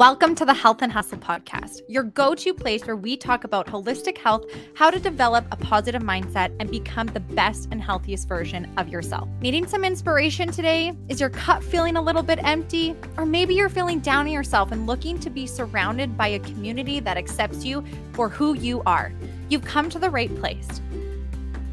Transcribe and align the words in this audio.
Welcome 0.00 0.34
to 0.36 0.46
the 0.46 0.54
Health 0.54 0.80
and 0.80 0.90
Hustle 0.90 1.18
podcast, 1.18 1.82
your 1.86 2.04
go 2.04 2.34
to 2.34 2.54
place 2.54 2.86
where 2.86 2.96
we 2.96 3.18
talk 3.18 3.44
about 3.44 3.66
holistic 3.66 4.16
health, 4.16 4.46
how 4.72 4.90
to 4.90 4.98
develop 4.98 5.44
a 5.52 5.56
positive 5.56 6.00
mindset, 6.00 6.56
and 6.58 6.70
become 6.70 7.08
the 7.08 7.20
best 7.20 7.68
and 7.70 7.82
healthiest 7.82 8.26
version 8.26 8.72
of 8.78 8.88
yourself. 8.88 9.28
Needing 9.42 9.66
some 9.66 9.84
inspiration 9.84 10.50
today? 10.50 10.96
Is 11.10 11.20
your 11.20 11.28
cup 11.28 11.62
feeling 11.62 11.96
a 11.96 12.02
little 12.02 12.22
bit 12.22 12.38
empty? 12.42 12.96
Or 13.18 13.26
maybe 13.26 13.54
you're 13.54 13.68
feeling 13.68 14.00
down 14.00 14.20
on 14.20 14.32
yourself 14.32 14.72
and 14.72 14.86
looking 14.86 15.20
to 15.20 15.28
be 15.28 15.46
surrounded 15.46 16.16
by 16.16 16.28
a 16.28 16.38
community 16.38 16.98
that 17.00 17.18
accepts 17.18 17.62
you 17.66 17.84
for 18.14 18.30
who 18.30 18.54
you 18.54 18.82
are. 18.86 19.12
You've 19.50 19.66
come 19.66 19.90
to 19.90 19.98
the 19.98 20.08
right 20.08 20.34
place. 20.36 20.80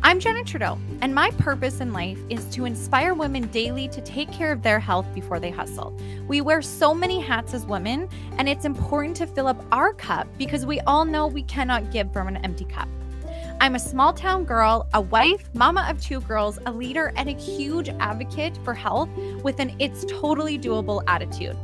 I'm 0.04 0.20
Jenna 0.20 0.44
Trudeau, 0.44 0.78
and 1.02 1.14
my 1.14 1.32
purpose 1.32 1.82
in 1.82 1.92
life 1.92 2.20
is 2.30 2.46
to 2.52 2.66
inspire 2.66 3.14
women 3.14 3.48
daily 3.48 3.88
to 3.90 4.00
take 4.02 4.32
care 4.32 4.52
of 4.52 4.62
their 4.62 4.80
health 4.80 5.06
before 5.14 5.40
they 5.40 5.50
hustle. 5.50 5.98
We 6.28 6.40
wear 6.40 6.62
so 6.62 6.94
many 6.94 7.20
hats 7.20 7.54
as 7.54 7.66
women, 7.66 8.08
and 8.38 8.48
it's 8.48 8.64
important 8.64 9.18
to 9.18 9.28
fill 9.28 9.48
up 9.48 9.62
our 9.72 9.94
cup 9.94 10.28
because 10.38 10.66
we 10.66 10.80
all 10.82 11.04
know 11.04 11.28
we 11.28 11.44
cannot 11.44 11.92
give 11.92 12.14
from 12.14 12.28
an 12.28 12.38
empty 12.38 12.66
cup. 12.66 12.88
I'm 13.60 13.76
a 13.76 13.80
small 13.80 14.14
town 14.14 14.46
girl, 14.46 14.88
a 14.94 15.02
wife, 15.02 15.50
mama 15.54 15.86
of 15.90 16.00
two 16.00 16.22
girls, 16.22 16.60
a 16.68 16.72
leader, 16.72 17.12
and 17.16 17.28
a 17.28 17.34
huge 17.34 17.90
advocate 18.00 18.58
for 18.64 18.74
health 18.74 19.10
with 19.44 19.60
an 19.60 19.76
it's 19.80 20.06
totally 20.06 20.60
doable 20.60 21.04
attitude. 21.08 21.58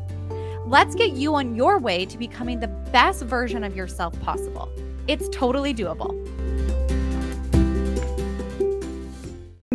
Let's 0.65 0.95
get 0.95 1.11
you 1.11 1.35
on 1.35 1.55
your 1.55 1.77
way 1.77 2.05
to 2.07 2.17
becoming 2.17 2.59
the 2.59 2.67
best 2.67 3.23
version 3.23 3.63
of 3.63 3.75
yourself 3.75 4.19
possible. 4.21 4.69
It's 5.07 5.29
totally 5.29 5.73
doable. 5.73 6.22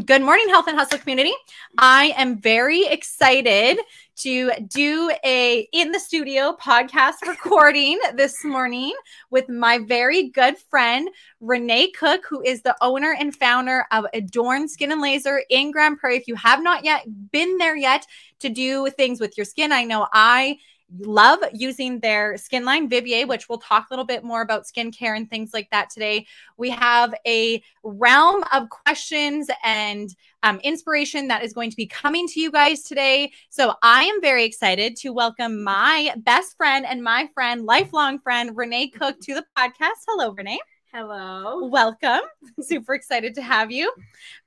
Good 0.09 0.23
morning, 0.23 0.49
Health 0.49 0.69
and 0.69 0.79
Hustle 0.79 1.01
community. 1.01 1.35
I 1.77 2.15
am 2.17 2.39
very 2.39 2.87
excited 2.87 3.79
to 4.21 4.51
do 4.67 5.13
a 5.23 5.69
in 5.71 5.93
the 5.93 6.01
studio 6.01 6.57
podcast 6.59 7.29
recording 7.29 8.01
this 8.15 8.43
morning 8.43 8.95
with 9.29 9.51
my 9.51 9.81
very 9.81 10.31
good 10.31 10.57
friend 10.57 11.11
Rene 11.43 11.91
Cook, 11.91 12.25
who 12.27 12.41
is 12.41 12.63
the 12.63 12.75
owner 12.81 13.15
and 13.21 13.37
founder 13.37 13.85
of 13.93 14.07
Adorn 14.15 14.67
Skin 14.67 14.93
and 14.93 15.03
Laser 15.03 15.43
in 15.51 15.73
Grande 15.73 15.99
Prairie. 15.99 16.17
If 16.17 16.27
you 16.27 16.37
have 16.37 16.63
not 16.63 16.87
yet 16.87 17.05
been 17.31 17.59
there 17.59 17.77
yet 17.77 18.07
to 18.41 18.49
do 18.49 18.89
things 18.89 19.21
with 19.21 19.37
your 19.37 19.45
skin, 19.45 19.73
I 19.73 19.85
know 19.85 20.07
I 20.11 20.57
love 20.97 21.41
using 21.53 22.01
their 22.01 22.37
skin 22.37 22.65
line 22.65 22.89
Vivier, 22.89 23.27
which 23.27 23.49
we'll 23.49 23.59
talk 23.59 23.87
a 23.89 23.93
little 23.93 24.05
bit 24.05 24.25
more 24.25 24.41
about 24.43 24.65
skincare 24.65 25.17
and 25.17 25.29
things 25.29 25.51
like 25.53 25.69
that 25.71 25.91
today. 25.91 26.27
We 26.57 26.71
have 26.71 27.15
a 27.27 27.63
realm 27.83 28.45
of 28.53 28.69
questions 28.71 29.51
and 29.65 30.15
um, 30.43 30.61
inspiration 30.61 31.29
that 31.29 31.45
is 31.45 31.53
going 31.53 31.71
to 31.71 31.77
be 31.77 31.87
coming 31.87 32.27
to 32.29 32.41
you 32.41 32.51
guys 32.51 32.83
today. 32.83 33.33
So 33.51 33.75
I 33.83 34.05
am 34.05 34.21
very 34.21 34.45
excited 34.45 34.97
to 34.97 35.11
welcome 35.11 35.63
my 35.63 36.15
best 36.19 36.57
friend 36.57 36.87
and 36.87 37.03
my 37.03 37.29
friend, 37.35 37.65
lifelong 37.65 38.19
friend, 38.21 38.57
Rene 38.57 38.89
Cook, 38.89 39.21
to 39.21 39.35
the 39.35 39.45
podcast. 39.57 40.05
Hello, 40.07 40.33
Rene. 40.33 40.59
Hello. 40.93 41.67
Welcome. 41.67 42.21
Super 42.61 42.95
excited 42.95 43.35
to 43.35 43.43
have 43.43 43.71
you. 43.71 43.93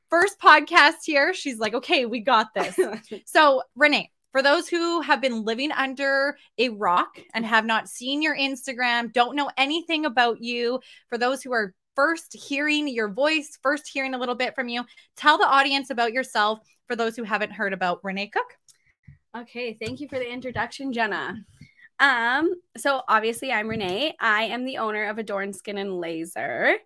First 0.10 0.40
podcast 0.40 1.06
here. 1.06 1.34
She's 1.34 1.60
like, 1.60 1.76
okay, 1.76 2.06
we 2.06 2.20
got 2.20 2.48
this. 2.56 2.80
so, 3.26 3.62
Rene, 3.76 4.10
for 4.32 4.42
those 4.42 4.68
who 4.68 5.02
have 5.02 5.22
been 5.22 5.44
living 5.44 5.72
under 5.72 6.38
a 6.58 6.70
rock 6.70 7.20
and 7.34 7.46
have 7.46 7.66
not 7.66 7.90
seen 7.90 8.22
your 8.22 8.36
Instagram, 8.36 9.12
don't 9.12 9.36
know 9.36 9.50
anything 9.58 10.06
about 10.06 10.42
you, 10.42 10.80
for 11.10 11.18
those 11.18 11.44
who 11.44 11.52
are 11.52 11.74
first 11.96 12.34
hearing 12.34 12.88
your 12.88 13.10
voice, 13.10 13.58
first 13.62 13.88
hearing 13.88 14.14
a 14.14 14.18
little 14.18 14.36
bit 14.36 14.56
from 14.56 14.70
you, 14.70 14.86
tell 15.18 15.38
the 15.38 15.48
audience 15.48 15.90
about 15.90 16.14
yourself 16.14 16.60
for 16.88 16.96
those 16.96 17.16
who 17.16 17.24
haven't 17.24 17.52
heard 17.52 17.74
about 17.74 18.00
Rene 18.04 18.28
Cook. 18.28 18.58
Okay, 19.38 19.78
thank 19.82 20.00
you 20.00 20.08
for 20.08 20.20
the 20.20 20.30
introduction, 20.30 20.92
Jenna. 20.94 21.46
Um, 22.00 22.54
so 22.78 23.02
obviously 23.08 23.52
I'm 23.52 23.68
Rene. 23.68 24.16
I 24.20 24.44
am 24.44 24.66
the 24.66 24.80
owner 24.80 25.08
of 25.08 25.20
Adorn 25.20 25.54
Skin 25.54 25.78
and 25.78 26.00
Laser. 26.00 26.78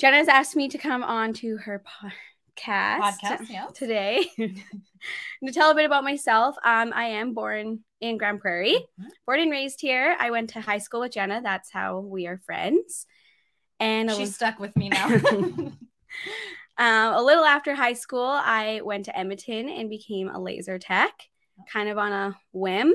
Jenna's 0.00 0.28
asked 0.28 0.54
me 0.54 0.68
to 0.68 0.78
come 0.78 1.02
on 1.02 1.32
to 1.34 1.56
her 1.56 1.82
po- 1.84 2.10
podcast, 2.60 3.48
yeah. 3.48 3.66
today 3.74 4.24
to 4.36 5.52
tell 5.52 5.70
a 5.70 5.74
bit 5.74 5.84
about 5.86 6.04
myself. 6.04 6.56
Um, 6.64 6.92
I 6.94 7.04
am 7.06 7.34
born 7.34 7.80
in 8.00 8.18
Grande 8.18 8.40
Prairie, 8.40 8.78
Mhm. 9.00 9.08
born 9.26 9.40
and 9.40 9.50
raised 9.50 9.80
here. 9.80 10.16
I 10.18 10.30
went 10.30 10.50
to 10.50 10.60
high 10.60 10.78
school 10.78 11.00
with 11.00 11.12
Jenna. 11.12 11.40
That's 11.42 11.70
how 11.70 12.00
we 12.00 12.26
are 12.26 12.38
friends. 12.38 13.06
And 13.80 14.10
She's 14.10 14.34
stuck 14.34 14.58
with 14.58 14.76
me 14.76 14.88
now. 14.88 15.06
um, 16.78 17.14
a 17.14 17.22
little 17.22 17.44
after 17.44 17.74
high 17.74 17.92
school, 17.94 18.28
I 18.28 18.80
went 18.84 19.04
to 19.06 19.16
Edmonton 19.18 19.68
and 19.68 19.88
became 19.90 20.28
a 20.28 20.40
laser 20.40 20.78
tech, 20.78 21.12
kind 21.72 21.88
of 21.88 21.98
on 21.98 22.12
a 22.12 22.36
whim. 22.52 22.94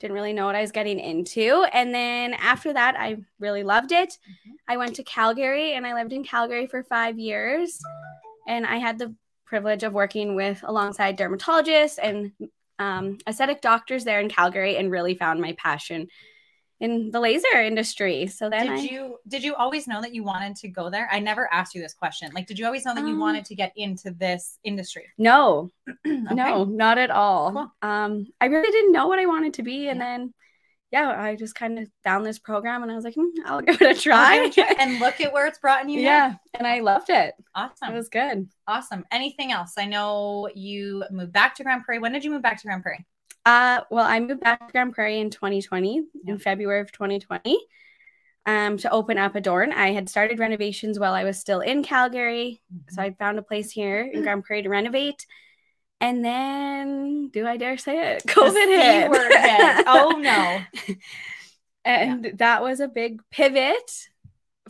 Didn't 0.00 0.14
really 0.14 0.32
know 0.32 0.46
what 0.46 0.56
I 0.56 0.60
was 0.60 0.72
getting 0.72 0.98
into. 0.98 1.64
And 1.72 1.94
then 1.94 2.34
after 2.34 2.72
that, 2.72 2.96
I 2.98 3.18
really 3.38 3.62
loved 3.62 3.92
it. 3.92 4.10
Mhm. 4.28 4.52
I 4.68 4.76
went 4.76 4.96
to 4.96 5.04
Calgary 5.04 5.72
and 5.74 5.86
I 5.86 5.94
lived 5.94 6.12
in 6.12 6.24
Calgary 6.24 6.66
for 6.66 6.82
five 6.82 7.18
years. 7.18 7.78
And 8.46 8.66
I 8.66 8.76
had 8.76 8.98
the 8.98 9.14
privilege 9.46 9.82
of 9.82 9.92
working 9.94 10.34
with 10.34 10.62
alongside 10.64 11.18
dermatologists 11.18 11.98
and 12.02 12.32
um, 12.78 13.18
aesthetic 13.26 13.60
doctors 13.60 14.04
there 14.04 14.20
in 14.20 14.28
Calgary 14.28 14.76
and 14.76 14.90
really 14.90 15.14
found 15.14 15.40
my 15.40 15.52
passion 15.58 16.08
in 16.80 17.10
the 17.12 17.20
laser 17.20 17.60
industry. 17.60 18.26
So 18.26 18.50
then 18.50 18.66
did 18.66 18.72
I, 18.72 18.82
you 18.82 19.16
did 19.28 19.44
you 19.44 19.54
always 19.54 19.86
know 19.86 20.00
that 20.02 20.12
you 20.14 20.24
wanted 20.24 20.56
to 20.56 20.68
go 20.68 20.90
there? 20.90 21.08
I 21.10 21.20
never 21.20 21.50
asked 21.52 21.74
you 21.74 21.80
this 21.80 21.94
question. 21.94 22.32
Like, 22.34 22.46
did 22.46 22.58
you 22.58 22.66
always 22.66 22.84
know 22.84 22.94
that 22.94 23.02
you 23.06 23.14
Um, 23.14 23.20
wanted 23.20 23.44
to 23.46 23.54
get 23.54 23.72
into 23.76 24.10
this 24.10 24.58
industry? 24.64 25.06
no, 25.16 25.70
Okay. 26.06 26.34
No, 26.34 26.64
not 26.64 26.98
at 26.98 27.10
all. 27.10 27.52
Cool. 27.52 27.72
Um, 27.80 28.26
I 28.40 28.46
really 28.46 28.70
didn't 28.70 28.92
know 28.92 29.06
what 29.06 29.20
I 29.20 29.26
wanted 29.26 29.54
to 29.54 29.62
be, 29.62 29.88
and 29.88 30.00
then 30.00 30.34
yeah, 30.94 31.20
I 31.20 31.34
just 31.34 31.56
kind 31.56 31.78
of 31.80 31.88
found 32.04 32.24
this 32.24 32.38
program, 32.38 32.82
and 32.84 32.92
I 32.92 32.94
was 32.94 33.02
like, 33.04 33.16
hmm, 33.18 33.40
I'll 33.44 33.60
give 33.68 33.82
it 33.82 33.96
a 33.96 34.00
try. 34.00 34.48
and 34.78 35.00
look 35.00 35.20
at 35.20 35.32
where 35.32 35.46
it's 35.48 35.58
brought 35.58 35.88
you. 35.88 35.96
now. 35.96 36.02
yeah, 36.02 36.34
and 36.56 36.66
I 36.68 36.78
loved 36.80 37.10
it. 37.10 37.34
Awesome. 37.54 37.92
It 37.92 37.94
was 37.96 38.08
good. 38.08 38.48
awesome. 38.68 39.04
Anything 39.10 39.50
else? 39.50 39.72
I 39.76 39.86
know 39.86 40.48
you 40.54 41.02
moved 41.10 41.32
back 41.32 41.56
to 41.56 41.64
Grande 41.64 41.82
Prairie. 41.82 41.98
When 41.98 42.12
did 42.12 42.24
you 42.24 42.30
move 42.30 42.42
back 42.42 42.60
to 42.60 42.66
Grande 42.68 42.82
Prairie? 42.82 43.04
Uh, 43.44 43.80
well, 43.90 44.06
I 44.06 44.20
moved 44.20 44.40
back 44.40 44.64
to 44.66 44.72
Grande 44.72 44.92
Prairie 44.94 45.18
in 45.18 45.30
2020, 45.30 46.04
Yeah. 46.24 46.32
in 46.34 46.38
February 46.38 46.80
of 46.80 46.92
2020, 46.92 47.58
um, 48.46 48.76
to 48.78 48.90
open 48.90 49.18
up 49.18 49.34
a 49.34 49.38
Adorn. 49.38 49.72
I 49.72 49.90
had 49.92 50.08
started 50.08 50.38
renovations 50.38 50.98
while 51.00 51.12
I 51.12 51.24
was 51.24 51.38
still 51.40 51.60
in 51.60 51.82
Calgary, 51.82 52.62
so 52.90 53.02
I 53.02 53.10
found 53.18 53.38
a 53.38 53.42
place 53.42 53.70
here 53.72 54.00
in 54.00 54.22
Grande 54.22 54.44
Prairie 54.44 54.62
to 54.62 54.68
renovate. 54.68 55.26
And 56.04 56.22
then, 56.22 57.28
do 57.28 57.46
I 57.46 57.56
dare 57.56 57.78
say 57.78 58.16
it? 58.16 58.24
COVID 58.26 58.52
hit. 58.52 59.10
word 59.10 59.32
hit. 59.32 59.84
Oh, 59.86 60.18
no. 60.18 60.94
and 61.84 62.32
that 62.36 62.60
was 62.60 62.80
a 62.80 62.88
big 62.88 63.22
pivot 63.30 63.90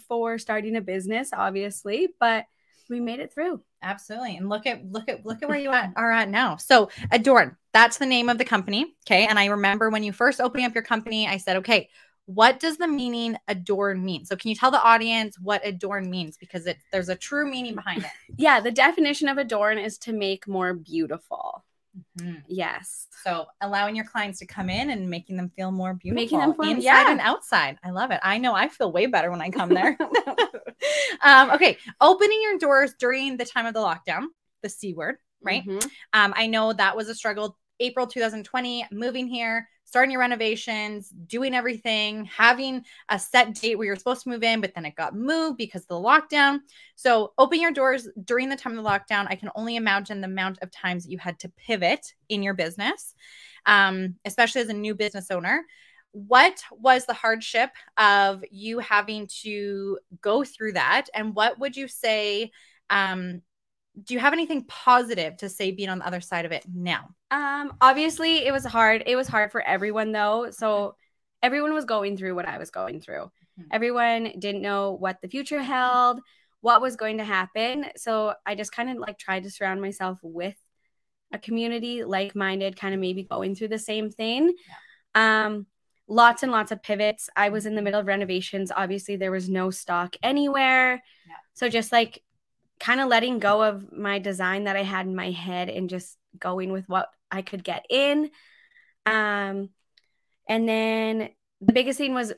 for 0.07 0.39
starting 0.39 0.77
a 0.77 0.81
business, 0.81 1.31
obviously, 1.33 2.11
but 2.21 2.45
we 2.89 3.01
made 3.01 3.19
it 3.19 3.33
through. 3.33 3.61
Absolutely. 3.83 4.37
And 4.37 4.49
look 4.49 4.65
at 4.67 4.85
look 4.85 5.09
at 5.09 5.27
look 5.27 5.43
at 5.43 5.49
where 5.49 5.59
you 5.59 5.71
at, 5.71 5.93
are 5.97 6.13
at 6.13 6.29
now. 6.29 6.57
So 6.57 6.91
Adorn, 7.11 7.57
that's 7.73 7.99
the 7.99 8.07
name 8.07 8.29
of 8.29 8.39
the 8.39 8.45
company. 8.45 8.95
Okay. 9.05 9.27
And 9.27 9.37
I 9.37 9.47
remember 9.47 9.91
when 9.91 10.05
you 10.05 10.13
first 10.13 10.41
opening 10.41 10.67
up 10.67 10.75
your 10.75 10.85
company, 10.85 11.27
I 11.27 11.39
said, 11.39 11.57
okay, 11.57 11.89
what 12.27 12.59
does 12.61 12.79
the 12.79 12.89
meaning 12.89 13.37
adorn 13.49 14.05
mean? 14.05 14.25
So 14.25 14.35
can 14.37 14.49
you 14.51 14.57
tell 14.57 14.71
the 14.71 14.83
audience 14.83 15.39
what 15.39 15.61
adorn 15.67 16.09
means? 16.11 16.37
Because 16.37 16.67
it 16.67 16.79
there's 16.93 17.09
a 17.11 17.17
true 17.17 17.49
meaning 17.51 17.75
behind 17.75 18.03
it. 18.05 18.11
Yeah, 18.37 18.61
the 18.61 18.71
definition 18.71 19.29
of 19.29 19.39
adorn 19.39 19.79
is 19.79 19.99
to 19.99 20.13
make 20.13 20.49
more 20.49 20.75
beautiful. 20.75 21.65
Mhm. 22.19 22.43
Yes. 22.49 23.07
So 23.23 23.47
allowing 23.61 23.95
your 23.95 24.05
clients 24.07 24.41
to 24.41 24.47
come 24.47 24.69
in 24.69 24.91
and 24.91 25.09
making 25.09 25.37
them 25.37 25.51
feel 25.55 25.71
more 25.71 25.95
beautiful, 25.95 26.23
Making 26.23 26.39
them 26.41 26.55
feel- 26.55 26.71
inside 26.71 26.83
yeah. 26.83 27.11
and 27.11 27.21
outside. 27.21 27.79
I 27.85 27.91
love 27.91 28.11
it. 28.11 28.21
I 28.23 28.39
know 28.39 28.53
I 28.55 28.69
feel 28.69 28.91
way 28.91 29.07
better 29.07 29.31
when 29.31 29.41
I 29.41 29.51
come 29.51 29.69
there. 29.69 29.97
um, 31.23 31.51
okay, 31.53 31.79
opening 32.01 32.41
your 32.43 32.59
doors 32.59 32.95
during 32.99 33.37
the 33.37 33.45
time 33.45 33.67
of 33.67 33.75
the 33.75 33.81
lockdown, 33.81 34.27
the 34.63 34.69
c 34.69 34.93
word, 34.95 35.17
right? 35.43 35.65
Mhm. 35.65 35.85
Um, 36.13 36.35
I 36.37 36.47
know 36.49 36.73
that 36.73 36.97
was 36.97 37.09
a 37.09 37.15
struggle. 37.15 37.57
April 37.81 38.07
2020, 38.07 38.87
moving 38.93 39.27
here, 39.27 39.69
starting 39.95 40.11
your 40.11 40.19
renovations, 40.19 41.09
doing 41.29 41.55
everything, 41.55 42.25
having 42.25 42.85
a 43.11 43.17
set 43.17 43.55
date 43.55 43.77
where 43.77 43.87
you're 43.87 43.95
supposed 43.95 44.25
to 44.25 44.29
move 44.29 44.43
in, 44.43 44.61
but 44.61 44.75
then 44.75 44.85
it 44.85 44.97
got 44.97 45.15
moved 45.15 45.57
because 45.57 45.83
of 45.83 45.87
the 45.87 45.95
lockdown. 45.95 46.59
So, 46.97 47.33
open 47.39 47.61
your 47.61 47.71
doors 47.71 48.09
during 48.25 48.49
the 48.49 48.57
time 48.57 48.77
of 48.77 48.83
the 48.83 48.91
lockdown, 48.91 49.29
I 49.31 49.37
can 49.37 49.51
only 49.55 49.77
imagine 49.77 50.21
the 50.21 50.27
amount 50.27 50.59
of 50.63 50.73
times 50.73 51.07
you 51.07 51.17
had 51.19 51.39
to 51.39 51.49
pivot 51.51 52.13
in 52.29 52.43
your 52.43 52.55
business, 52.55 53.15
um, 53.67 54.17
especially 54.25 54.63
as 54.63 54.69
a 54.69 54.75
new 54.75 54.97
business 54.97 55.31
owner. 55.31 55.63
What 56.11 56.61
was 56.73 57.07
the 57.07 57.15
hardship 57.15 57.71
of 57.97 58.43
you 58.51 58.81
having 58.81 59.29
to 59.43 60.01
go 60.21 60.43
through 60.43 60.73
that? 60.73 61.07
And 61.15 61.37
what 61.37 61.61
would 61.61 61.77
you 61.77 61.87
say? 61.87 62.51
Um, 62.91 63.43
do 64.03 64.15
you 64.15 64.21
have 64.21 64.33
anything 64.33 64.65
positive 64.65 65.37
to 65.39 65.49
say 65.49 65.71
being 65.71 65.89
on 65.89 65.99
the 66.01 66.07
other 66.07 66.21
side 66.21 66.45
of 66.45 66.53
it 66.53 66.65
now? 66.73 67.11
Um, 67.31 67.75
obviously 67.81 68.45
it 68.45 68.53
was 68.53 68.65
hard. 68.65 69.05
It 69.07 69.17
was 69.17 69.29
hard 69.29 69.53
for 69.53 69.63
everyone 69.63 70.13
though. 70.13 70.51
So 70.51 70.97
everyone 71.43 71.75
was 71.75 71.85
going 71.85 72.17
through 72.17 72.35
what 72.35 72.49
I 72.49 72.59
was 72.59 72.71
going 72.71 73.01
through. 73.01 73.31
Mhm. 73.59 73.67
Everyone 73.71 74.33
didn't 74.39 74.63
know 74.63 74.93
what 74.93 75.21
the 75.21 75.29
future 75.29 75.63
held, 75.63 76.21
what 76.61 76.81
was 76.81 76.97
going 76.97 77.19
to 77.19 77.25
happen. 77.25 77.87
So 77.97 78.35
I 78.45 78.55
just 78.55 78.73
kind 78.73 78.91
of 78.91 78.97
like 78.97 79.19
tried 79.19 79.45
to 79.45 79.51
surround 79.51 79.81
myself 79.81 80.19
with 80.23 80.57
a 81.33 81.39
community 81.39 82.05
like-minded, 82.05 82.77
kind 82.77 82.95
of 82.95 83.01
maybe 83.01 83.23
going 83.23 83.55
through 83.55 83.69
the 83.69 83.79
same 83.79 84.11
thing. 84.11 84.55
Um, 85.15 85.67
lots 86.09 86.43
and 86.43 86.51
lots 86.53 86.73
of 86.73 86.83
pivots. 86.83 87.31
I 87.37 87.51
was 87.51 87.67
in 87.67 87.75
the 87.75 87.83
middle 87.83 88.01
of 88.01 88.07
renovations. 88.07 88.73
Obviously, 88.75 89.17
there 89.17 89.31
was 89.31 89.49
no 89.49 89.71
stock 89.71 90.17
anywhere. 90.23 91.03
Yeah. 91.29 91.35
So 91.55 91.69
just 91.69 91.93
like 91.93 92.23
kind 92.85 93.01
of 93.01 93.09
letting 93.09 93.39
go 93.39 93.63
of 93.63 93.91
my 93.93 94.19
design 94.19 94.65
that 94.65 94.77
I 94.77 94.83
had 94.83 95.07
in 95.07 95.17
my 95.17 95.31
head 95.31 95.71
and 95.71 95.89
just 95.89 96.19
going 96.39 96.71
with 96.71 96.87
what 96.87 97.09
I 97.31 97.41
could 97.41 97.65
get 97.65 97.87
in. 97.89 98.31
Um, 99.07 99.71
and 100.47 100.69
then 100.69 101.31
the 101.63 101.73
biggest 101.73 101.97
thing 101.97 102.13
was 102.13 102.35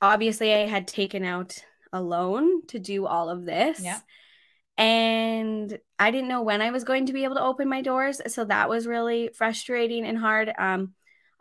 obviously 0.00 0.54
I 0.54 0.66
had 0.66 0.86
taken 0.86 1.24
out 1.24 1.58
a 1.92 2.00
loan 2.00 2.64
to 2.68 2.78
do 2.78 3.06
all 3.06 3.28
of 3.28 3.44
this. 3.44 3.80
Yeah. 3.80 3.98
And 4.76 5.76
I 5.98 6.12
didn't 6.12 6.28
know 6.28 6.42
when 6.42 6.62
I 6.62 6.70
was 6.70 6.84
going 6.84 7.06
to 7.06 7.12
be 7.12 7.24
able 7.24 7.34
to 7.34 7.42
open 7.42 7.68
my 7.68 7.82
doors. 7.82 8.20
So 8.28 8.44
that 8.44 8.68
was 8.68 8.86
really 8.86 9.30
frustrating 9.34 10.06
and 10.06 10.16
hard. 10.16 10.52
Um, 10.56 10.92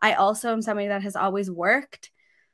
I 0.02 0.14
also 0.14 0.52
am 0.52 0.64
somebody 0.64 0.88
that 0.88 1.04
has 1.04 1.16
always 1.16 1.52
worked. 1.52 2.10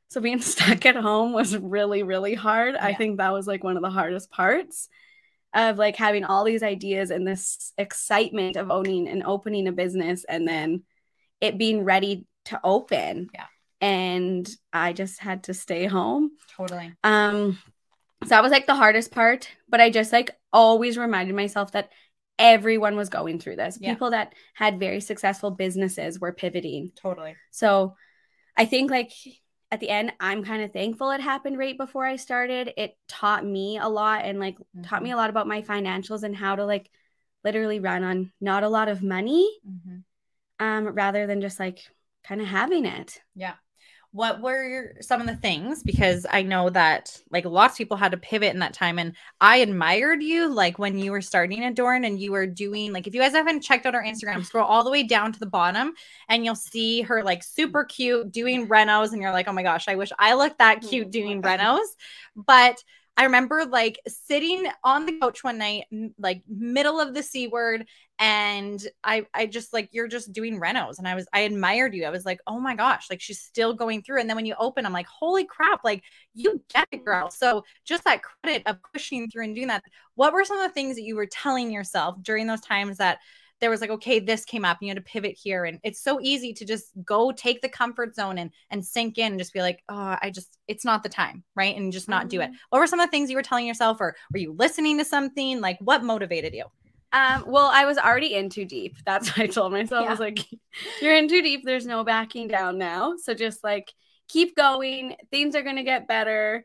So 0.08 0.20
being 0.20 0.40
stuck 0.42 0.84
at 0.84 0.96
home 0.96 1.32
was 1.32 1.56
really, 1.56 2.02
really 2.02 2.34
hard. 2.34 2.74
I 2.74 2.92
think 2.92 3.16
that 3.16 3.32
was 3.32 3.46
like 3.46 3.64
one 3.64 3.78
of 3.78 3.82
the 3.82 3.88
hardest 3.88 4.30
parts 4.30 4.90
of 5.54 5.78
like 5.78 5.96
having 5.96 6.24
all 6.24 6.44
these 6.44 6.62
ideas 6.62 7.10
and 7.10 7.26
this 7.26 7.72
excitement 7.78 8.56
of 8.56 8.70
owning 8.70 9.08
and 9.08 9.22
opening 9.24 9.68
a 9.68 9.72
business 9.72 10.24
and 10.24 10.46
then 10.46 10.82
it 11.40 11.58
being 11.58 11.84
ready 11.84 12.26
to 12.46 12.60
open. 12.64 13.28
Yeah. 13.32 13.46
And 13.80 14.48
I 14.72 14.92
just 14.92 15.20
had 15.20 15.44
to 15.44 15.54
stay 15.54 15.86
home. 15.86 16.32
Totally. 16.56 16.92
Um 17.04 17.58
so 18.22 18.28
that 18.30 18.42
was 18.42 18.52
like 18.52 18.66
the 18.66 18.74
hardest 18.74 19.10
part, 19.10 19.48
but 19.68 19.80
I 19.80 19.90
just 19.90 20.12
like 20.12 20.30
always 20.52 20.96
reminded 20.96 21.36
myself 21.36 21.72
that 21.72 21.90
everyone 22.38 22.96
was 22.96 23.08
going 23.08 23.38
through 23.38 23.56
this. 23.56 23.78
Yeah. 23.80 23.92
People 23.92 24.10
that 24.10 24.34
had 24.54 24.80
very 24.80 25.00
successful 25.00 25.50
businesses 25.50 26.18
were 26.18 26.32
pivoting. 26.32 26.92
Totally. 26.96 27.36
So 27.50 27.96
I 28.56 28.64
think 28.64 28.90
like 28.90 29.12
at 29.70 29.80
the 29.80 29.88
end, 29.88 30.12
I'm 30.20 30.44
kind 30.44 30.62
of 30.62 30.72
thankful 30.72 31.10
it 31.10 31.20
happened 31.20 31.58
right 31.58 31.76
before 31.76 32.06
I 32.06 32.16
started. 32.16 32.72
It 32.76 32.96
taught 33.08 33.44
me 33.44 33.78
a 33.78 33.88
lot 33.88 34.24
and 34.24 34.38
like 34.38 34.56
taught 34.82 35.02
me 35.02 35.10
a 35.10 35.16
lot 35.16 35.30
about 35.30 35.46
my 35.48 35.62
financials 35.62 36.22
and 36.22 36.36
how 36.36 36.56
to 36.56 36.64
like 36.64 36.90
literally 37.42 37.80
run 37.80 38.04
on 38.04 38.32
not 38.40 38.62
a 38.62 38.68
lot 38.68 38.88
of 38.88 39.02
money 39.02 39.48
Mhm. 39.66 40.04
um 40.60 40.86
rather 40.88 41.26
than 41.26 41.40
just 41.40 41.58
like 41.58 41.80
kind 42.22 42.40
of 42.40 42.46
having 42.46 42.86
it. 42.86 43.20
Yeah. 43.34 43.54
What 44.14 44.40
were 44.40 44.64
your, 44.64 44.92
some 45.00 45.20
of 45.20 45.26
the 45.26 45.34
things? 45.34 45.82
Because 45.82 46.24
I 46.30 46.42
know 46.42 46.70
that 46.70 47.20
like 47.32 47.44
lots 47.44 47.74
of 47.74 47.78
people 47.78 47.96
had 47.96 48.12
to 48.12 48.16
pivot 48.16 48.54
in 48.54 48.60
that 48.60 48.72
time. 48.72 49.00
And 49.00 49.16
I 49.40 49.56
admired 49.56 50.22
you 50.22 50.48
like 50.48 50.78
when 50.78 50.96
you 51.00 51.10
were 51.10 51.20
starting 51.20 51.64
Adorn 51.64 52.04
and 52.04 52.20
you 52.20 52.30
were 52.30 52.46
doing 52.46 52.92
like, 52.92 53.08
if 53.08 53.14
you 53.14 53.20
guys 53.20 53.32
haven't 53.32 53.62
checked 53.62 53.86
out 53.86 53.96
our 53.96 54.04
Instagram, 54.04 54.44
scroll 54.46 54.64
all 54.64 54.84
the 54.84 54.90
way 54.90 55.02
down 55.02 55.32
to 55.32 55.40
the 55.40 55.46
bottom 55.46 55.94
and 56.28 56.44
you'll 56.44 56.54
see 56.54 57.02
her 57.02 57.24
like 57.24 57.42
super 57.42 57.82
cute 57.82 58.30
doing 58.30 58.68
renos. 58.68 59.12
And 59.12 59.20
you're 59.20 59.32
like, 59.32 59.48
oh 59.48 59.52
my 59.52 59.64
gosh, 59.64 59.88
I 59.88 59.96
wish 59.96 60.12
I 60.16 60.34
looked 60.34 60.58
that 60.58 60.80
cute 60.80 61.10
doing 61.10 61.42
renos. 61.42 61.88
But 62.36 62.84
I 63.16 63.24
remember 63.24 63.64
like 63.64 64.00
sitting 64.08 64.66
on 64.82 65.06
the 65.06 65.18
couch 65.20 65.44
one 65.44 65.58
night, 65.58 65.84
like 66.18 66.42
middle 66.48 67.00
of 67.00 67.14
the 67.14 67.22
C 67.22 67.46
word, 67.46 67.86
and 68.18 68.84
I 69.04 69.26
I 69.32 69.46
just 69.46 69.72
like 69.72 69.88
you're 69.92 70.08
just 70.08 70.32
doing 70.32 70.60
renos, 70.60 70.98
and 70.98 71.06
I 71.06 71.14
was 71.14 71.26
I 71.32 71.40
admired 71.40 71.94
you. 71.94 72.04
I 72.04 72.10
was 72.10 72.24
like, 72.24 72.40
oh 72.46 72.58
my 72.58 72.74
gosh, 72.74 73.08
like 73.10 73.20
she's 73.20 73.40
still 73.40 73.72
going 73.72 74.02
through. 74.02 74.20
And 74.20 74.28
then 74.28 74.36
when 74.36 74.46
you 74.46 74.56
open, 74.58 74.84
I'm 74.84 74.92
like, 74.92 75.06
holy 75.06 75.44
crap, 75.44 75.84
like 75.84 76.02
you 76.34 76.60
get 76.72 76.88
it, 76.90 77.04
girl. 77.04 77.30
So 77.30 77.64
just 77.84 78.04
that 78.04 78.22
credit 78.22 78.62
of 78.66 78.78
pushing 78.92 79.30
through 79.30 79.44
and 79.44 79.54
doing 79.54 79.68
that. 79.68 79.84
What 80.16 80.32
were 80.32 80.44
some 80.44 80.58
of 80.58 80.68
the 80.68 80.74
things 80.74 80.96
that 80.96 81.02
you 81.02 81.14
were 81.16 81.26
telling 81.26 81.70
yourself 81.70 82.16
during 82.20 82.46
those 82.48 82.60
times 82.60 82.98
that 82.98 83.18
there 83.60 83.70
was 83.70 83.80
like, 83.80 83.90
okay, 83.90 84.18
this 84.20 84.44
came 84.44 84.64
up, 84.64 84.78
and 84.80 84.86
you 84.86 84.90
had 84.90 85.04
to 85.04 85.10
pivot 85.10 85.36
here, 85.40 85.64
and 85.64 85.78
it's 85.82 86.02
so 86.02 86.20
easy 86.20 86.52
to 86.54 86.64
just 86.64 86.90
go 87.04 87.32
take 87.32 87.62
the 87.62 87.68
comfort 87.68 88.14
zone 88.14 88.38
and 88.38 88.50
and 88.70 88.84
sink 88.84 89.18
in, 89.18 89.32
and 89.32 89.38
just 89.38 89.52
be 89.52 89.62
like, 89.62 89.82
oh, 89.88 90.16
I 90.20 90.30
just 90.30 90.58
it's 90.68 90.84
not 90.84 91.02
the 91.02 91.08
time, 91.08 91.44
right, 91.54 91.76
and 91.76 91.92
just 91.92 92.08
not 92.08 92.28
do 92.28 92.40
it. 92.40 92.50
What 92.70 92.80
were 92.80 92.86
some 92.86 93.00
of 93.00 93.06
the 93.06 93.10
things 93.10 93.30
you 93.30 93.36
were 93.36 93.42
telling 93.42 93.66
yourself, 93.66 93.98
or 94.00 94.16
were 94.32 94.38
you 94.38 94.54
listening 94.58 94.98
to 94.98 95.04
something? 95.04 95.60
Like, 95.60 95.78
what 95.80 96.04
motivated 96.04 96.54
you? 96.54 96.64
Um, 97.12 97.44
well, 97.46 97.70
I 97.72 97.84
was 97.84 97.96
already 97.96 98.34
in 98.34 98.50
too 98.50 98.64
deep. 98.64 98.96
That's 99.06 99.28
what 99.28 99.44
I 99.44 99.46
told 99.46 99.70
myself. 99.72 100.06
I 100.06 100.10
was 100.10 100.18
like, 100.18 100.40
you're 101.00 101.16
in 101.16 101.28
too 101.28 101.42
deep. 101.42 101.62
There's 101.64 101.86
no 101.86 102.02
backing 102.02 102.48
down 102.48 102.76
now. 102.76 103.14
So 103.16 103.34
just 103.34 103.62
like 103.62 103.92
keep 104.28 104.56
going. 104.56 105.14
Things 105.30 105.54
are 105.54 105.62
gonna 105.62 105.84
get 105.84 106.08
better. 106.08 106.64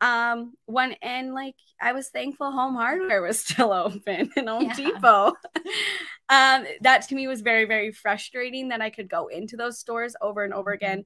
Um, 0.00 0.54
one 0.66 0.94
and 1.02 1.34
like 1.34 1.56
I 1.80 1.92
was 1.92 2.08
thankful 2.08 2.52
home 2.52 2.74
hardware 2.74 3.20
was 3.20 3.40
still 3.44 3.72
open 3.72 4.30
in 4.36 4.46
Home 4.46 4.64
Yeah. 4.64 4.74
Depot. 4.74 5.26
um, 6.28 6.64
that 6.82 7.02
to 7.08 7.14
me 7.14 7.26
was 7.26 7.40
very, 7.40 7.64
very 7.64 7.92
frustrating 7.92 8.68
that 8.68 8.80
I 8.80 8.90
could 8.90 9.08
go 9.08 9.26
into 9.26 9.56
those 9.56 9.78
stores 9.78 10.14
over 10.20 10.44
and 10.44 10.54
over 10.54 10.70
again. 10.70 11.04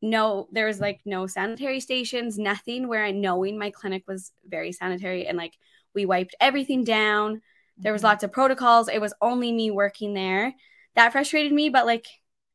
No, 0.00 0.48
there 0.52 0.66
was 0.66 0.78
like 0.78 1.00
no 1.04 1.26
sanitary 1.26 1.80
stations, 1.80 2.38
nothing 2.38 2.86
where 2.86 3.04
I 3.04 3.10
knowing 3.10 3.58
my 3.58 3.70
clinic 3.70 4.04
was 4.06 4.32
very 4.46 4.72
sanitary 4.72 5.26
and 5.26 5.36
like 5.36 5.54
we 5.94 6.06
wiped 6.06 6.36
everything 6.40 6.84
down. 6.84 7.40
There 7.78 7.92
was 7.92 8.02
lots 8.04 8.22
of 8.24 8.32
protocols. 8.32 8.88
It 8.88 9.00
was 9.00 9.14
only 9.20 9.52
me 9.52 9.70
working 9.70 10.14
there. 10.14 10.54
That 10.94 11.12
frustrated 11.12 11.52
me, 11.52 11.68
but 11.68 11.86
like 11.86 12.06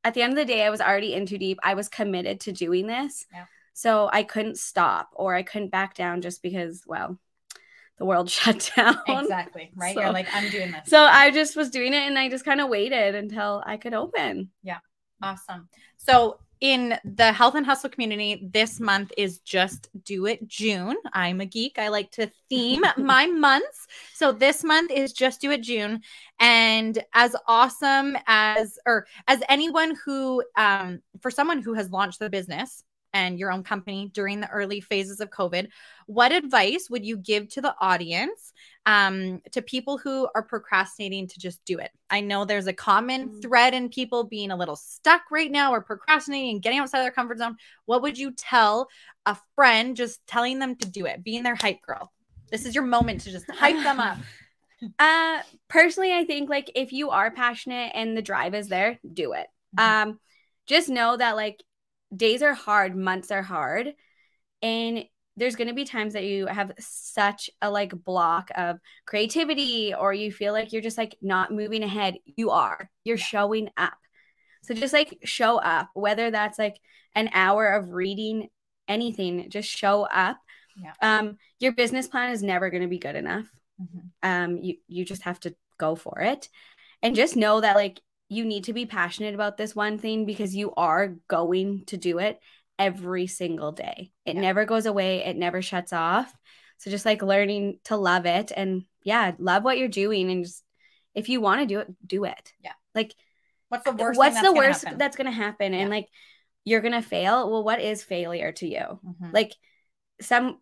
at 0.03 0.13
the 0.13 0.21
end 0.21 0.33
of 0.33 0.37
the 0.37 0.45
day, 0.45 0.63
I 0.65 0.69
was 0.69 0.81
already 0.81 1.13
in 1.13 1.25
too 1.25 1.37
deep. 1.37 1.59
I 1.63 1.73
was 1.73 1.89
committed 1.89 2.41
to 2.41 2.51
doing 2.51 2.87
this. 2.87 3.25
Yeah. 3.33 3.45
So 3.73 4.09
I 4.11 4.23
couldn't 4.23 4.57
stop 4.59 5.09
or 5.15 5.35
I 5.35 5.43
couldn't 5.43 5.69
back 5.71 5.95
down 5.95 6.21
just 6.21 6.41
because, 6.41 6.83
well, 6.85 7.17
the 7.97 8.05
world 8.05 8.29
shut 8.37 8.71
down. 8.75 8.97
exactly 9.07 9.71
right. 9.75 9.95
So- 9.95 10.01
You're 10.01 10.11
like, 10.11 10.27
I'm 10.33 10.49
doing 10.49 10.71
this. 10.71 10.89
So 10.89 10.99
I 11.01 11.31
just 11.31 11.55
was 11.55 11.69
doing 11.69 11.93
it 11.93 12.03
and 12.07 12.17
I 12.17 12.29
just 12.29 12.45
kind 12.45 12.61
of 12.61 12.69
waited 12.69 13.15
until 13.15 13.63
I 13.65 13.77
could 13.77 13.93
open. 13.93 14.49
Yeah. 14.63 14.79
Awesome. 15.21 15.69
So, 15.97 16.39
in 16.59 16.97
the 17.03 17.33
health 17.33 17.55
and 17.55 17.65
hustle 17.65 17.89
community, 17.89 18.47
this 18.53 18.79
month 18.79 19.11
is 19.17 19.39
just 19.39 19.89
do 20.05 20.27
it 20.27 20.47
June. 20.47 20.95
I'm 21.11 21.41
a 21.41 21.45
geek. 21.45 21.77
I 21.77 21.89
like 21.89 22.09
to 22.11 22.31
theme 22.49 22.83
my 22.97 23.25
months. 23.27 23.85
So, 24.13 24.31
this 24.31 24.63
month 24.63 24.89
is 24.89 25.11
just 25.11 25.41
do 25.41 25.51
it 25.51 25.61
June. 25.61 25.99
And 26.39 27.03
as 27.13 27.35
awesome 27.47 28.15
as, 28.27 28.79
or 28.85 29.07
as 29.27 29.41
anyone 29.49 29.95
who, 30.05 30.41
um, 30.55 31.01
for 31.21 31.29
someone 31.31 31.61
who 31.61 31.73
has 31.73 31.89
launched 31.89 32.19
their 32.19 32.29
business 32.29 32.81
and 33.13 33.37
your 33.39 33.51
own 33.51 33.63
company 33.63 34.09
during 34.13 34.39
the 34.39 34.49
early 34.49 34.81
phases 34.81 35.19
of 35.19 35.29
COVID, 35.29 35.67
what 36.07 36.31
advice 36.31 36.89
would 36.89 37.05
you 37.05 37.17
give 37.17 37.47
to 37.49 37.61
the 37.61 37.75
audience 37.79 38.53
um, 38.85 39.41
to 39.51 39.61
people 39.61 39.97
who 39.97 40.27
are 40.35 40.43
procrastinating 40.43 41.27
to 41.27 41.39
just 41.39 41.63
do 41.63 41.79
it. 41.79 41.91
I 42.09 42.19
know 42.21 42.43
there's 42.43 42.67
a 42.67 42.73
common 42.73 43.29
Mm. 43.29 43.41
thread 43.41 43.73
in 43.73 43.87
people 43.89 44.25
being 44.25 44.51
a 44.51 44.57
little 44.57 44.75
stuck 44.75 45.21
right 45.31 45.49
now 45.51 45.71
or 45.73 45.81
procrastinating 45.81 46.49
and 46.55 46.61
getting 46.61 46.79
outside 46.79 47.01
their 47.01 47.11
comfort 47.11 47.37
zone. 47.37 47.55
What 47.85 48.01
would 48.01 48.17
you 48.17 48.31
tell 48.31 48.89
a 49.25 49.37
friend 49.55 49.95
just 49.95 50.25
telling 50.27 50.59
them 50.59 50.75
to 50.77 50.87
do 50.87 51.05
it, 51.05 51.23
being 51.23 51.43
their 51.43 51.55
hype 51.55 51.81
girl? 51.81 52.11
This 52.51 52.65
is 52.65 52.75
your 52.75 52.83
moment 52.83 53.21
to 53.21 53.31
just 53.31 53.49
hype 53.49 53.81
them 53.83 53.99
up. 53.99 54.17
Uh 54.99 55.41
personally 55.69 56.13
I 56.13 56.25
think 56.25 56.49
like 56.49 56.69
if 56.75 56.91
you 56.91 57.09
are 57.09 57.31
passionate 57.31 57.93
and 57.95 58.17
the 58.17 58.21
drive 58.21 58.53
is 58.53 58.67
there, 58.67 58.99
do 59.13 59.31
it. 59.31 59.47
Mhm. 59.77 59.81
Um 59.81 60.19
just 60.67 60.89
know 60.89 61.15
that 61.15 61.37
like 61.37 61.63
days 62.15 62.41
are 62.41 62.53
hard, 62.53 62.95
months 62.95 63.31
are 63.31 63.41
hard, 63.41 63.93
and 64.61 65.05
there's 65.35 65.55
going 65.55 65.67
to 65.67 65.73
be 65.73 65.85
times 65.85 66.13
that 66.13 66.25
you 66.25 66.45
have 66.45 66.71
such 66.79 67.49
a 67.61 67.69
like 67.71 67.91
block 68.03 68.49
of 68.55 68.77
creativity 69.05 69.93
or 69.93 70.13
you 70.13 70.31
feel 70.31 70.53
like 70.53 70.71
you're 70.71 70.81
just 70.81 70.97
like 70.97 71.15
not 71.21 71.51
moving 71.51 71.83
ahead. 71.83 72.15
You 72.25 72.51
are. 72.51 72.89
You're 73.03 73.17
showing 73.17 73.69
up. 73.75 73.93
So 74.61 74.73
just 74.73 74.93
like 74.93 75.17
show 75.23 75.57
up, 75.57 75.89
whether 75.93 76.31
that's 76.31 76.59
like 76.59 76.79
an 77.15 77.29
hour 77.33 77.67
of 77.67 77.89
reading 77.89 78.49
anything, 78.87 79.49
just 79.49 79.69
show 79.69 80.03
up. 80.03 80.37
Yeah. 80.77 80.93
Um 81.01 81.37
your 81.59 81.71
business 81.73 82.07
plan 82.07 82.31
is 82.31 82.43
never 82.43 82.69
going 82.69 82.83
to 82.83 82.89
be 82.89 82.99
good 82.99 83.15
enough 83.15 83.47
Mhm. 83.81 84.11
um 84.21 84.57
you 84.57 84.77
you 84.87 85.03
just 85.03 85.23
have 85.23 85.39
to 85.39 85.55
go 85.79 85.95
for 85.95 86.21
it 86.21 86.47
and 87.01 87.15
just 87.15 87.35
know 87.35 87.59
that 87.61 87.75
like 87.75 87.99
you 88.33 88.45
need 88.45 88.65
to 88.65 88.73
be 88.73 88.85
passionate 88.85 89.33
about 89.35 89.57
this 89.57 89.75
one 89.75 89.97
thing 89.97 90.25
because 90.25 90.55
you 90.55 90.73
are 90.75 91.15
going 91.27 91.83
to 91.85 91.97
do 91.97 92.19
it 92.19 92.39
every 92.79 93.27
single 93.27 93.71
day 93.71 94.11
it 94.25 94.35
Yeah. 94.35 94.41
never 94.41 94.65
goes 94.65 94.85
away 94.85 95.23
it 95.23 95.37
never 95.37 95.61
shuts 95.61 95.93
off 95.93 96.33
so 96.77 96.89
just 96.89 97.05
like 97.05 97.21
learning 97.21 97.79
to 97.85 97.95
love 97.95 98.25
it 98.25 98.51
and 98.55 98.83
yeah 99.03 99.31
love 99.37 99.63
what 99.63 99.77
you're 99.77 99.87
doing 99.87 100.31
and 100.31 100.45
just 100.45 100.63
if 101.13 101.29
you 101.29 101.39
want 101.41 101.61
to 101.61 101.67
do 101.67 101.79
it 101.79 101.87
do 102.05 102.23
it 102.25 102.53
Yeah. 102.61 102.73
like 102.95 103.13
What's 103.69 103.85
the 103.85 103.91
worst? 103.91 104.17
what's 104.17 104.35
the 104.35 104.41
that's 104.41 104.53
gonna 104.53 104.67
worst 104.67 104.83
happen? 104.83 104.97
that's 104.99 105.17
going 105.17 105.25
to 105.25 105.31
happen 105.31 105.73
and 105.73 105.89
like 105.89 106.07
you're 106.65 106.81
going 106.81 106.93
to 106.93 107.01
fail 107.01 107.49
well 107.51 107.63
what 107.63 107.81
is 107.81 108.03
failure 108.03 108.51
to 108.53 108.67
you 108.67 108.99
Mhm. 109.05 109.33
like 109.33 109.53
some 110.21 110.59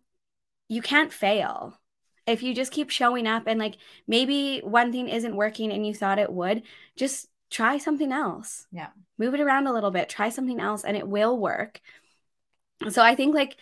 you 0.68 0.82
can't 0.82 1.12
fail 1.12 1.78
if 2.26 2.42
you 2.42 2.54
just 2.54 2.72
keep 2.72 2.90
showing 2.90 3.26
up 3.26 3.44
and 3.46 3.58
like 3.58 3.76
maybe 4.06 4.60
one 4.60 4.92
thing 4.92 5.08
isn't 5.08 5.36
working 5.36 5.72
and 5.72 5.86
you 5.86 5.94
thought 5.94 6.18
it 6.18 6.32
would 6.32 6.62
just 6.96 7.28
try 7.52 7.78
something 7.78 8.10
else 8.12 8.66
Yeah. 8.72 8.88
move 9.18 9.34
it 9.34 9.40
around 9.40 9.66
a 9.66 9.72
little 9.72 9.90
bit 9.92 10.08
try 10.08 10.28
something 10.30 10.58
else 10.58 10.82
and 10.84 10.96
it 10.96 11.06
will 11.06 11.38
work 11.38 11.80
so 12.88 13.02
i 13.02 13.14
think 13.14 13.34
like 13.34 13.56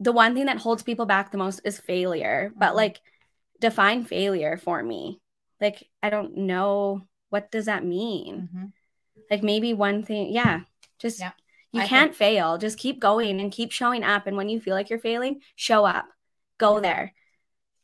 the 0.00 0.12
one 0.12 0.34
thing 0.34 0.46
that 0.46 0.58
holds 0.58 0.82
people 0.82 1.06
back 1.06 1.30
the 1.32 1.38
most 1.38 1.60
is 1.64 1.78
failure 1.80 2.52
but 2.56 2.72
Mhm. 2.72 2.76
like 2.76 3.00
define 3.60 4.04
failure 4.04 4.56
for 4.56 4.82
me 4.82 5.20
like 5.60 5.88
i 6.02 6.10
don't 6.10 6.36
know 6.36 7.02
what 7.30 7.50
does 7.50 7.66
that 7.66 7.84
mean 7.84 8.48
Mhm. 8.54 8.72
like 9.30 9.42
maybe 9.42 9.72
one 9.74 10.02
thing 10.04 10.32
yeah 10.32 10.60
just 10.98 11.20
Yeah. 11.20 11.32
You 11.70 11.82
I 11.82 11.86
can't 11.86 12.14
fail. 12.14 12.56
Just 12.56 12.78
keep 12.78 12.98
going 12.98 13.42
and 13.42 13.52
keep 13.52 13.72
showing 13.72 14.02
up. 14.02 14.26
And 14.26 14.38
when 14.38 14.48
you 14.48 14.58
feel 14.58 14.74
like 14.74 14.88
you're 14.88 14.98
failing, 14.98 15.42
show 15.54 15.84
up. 15.84 16.06
Go 16.56 16.80
there. 16.80 17.12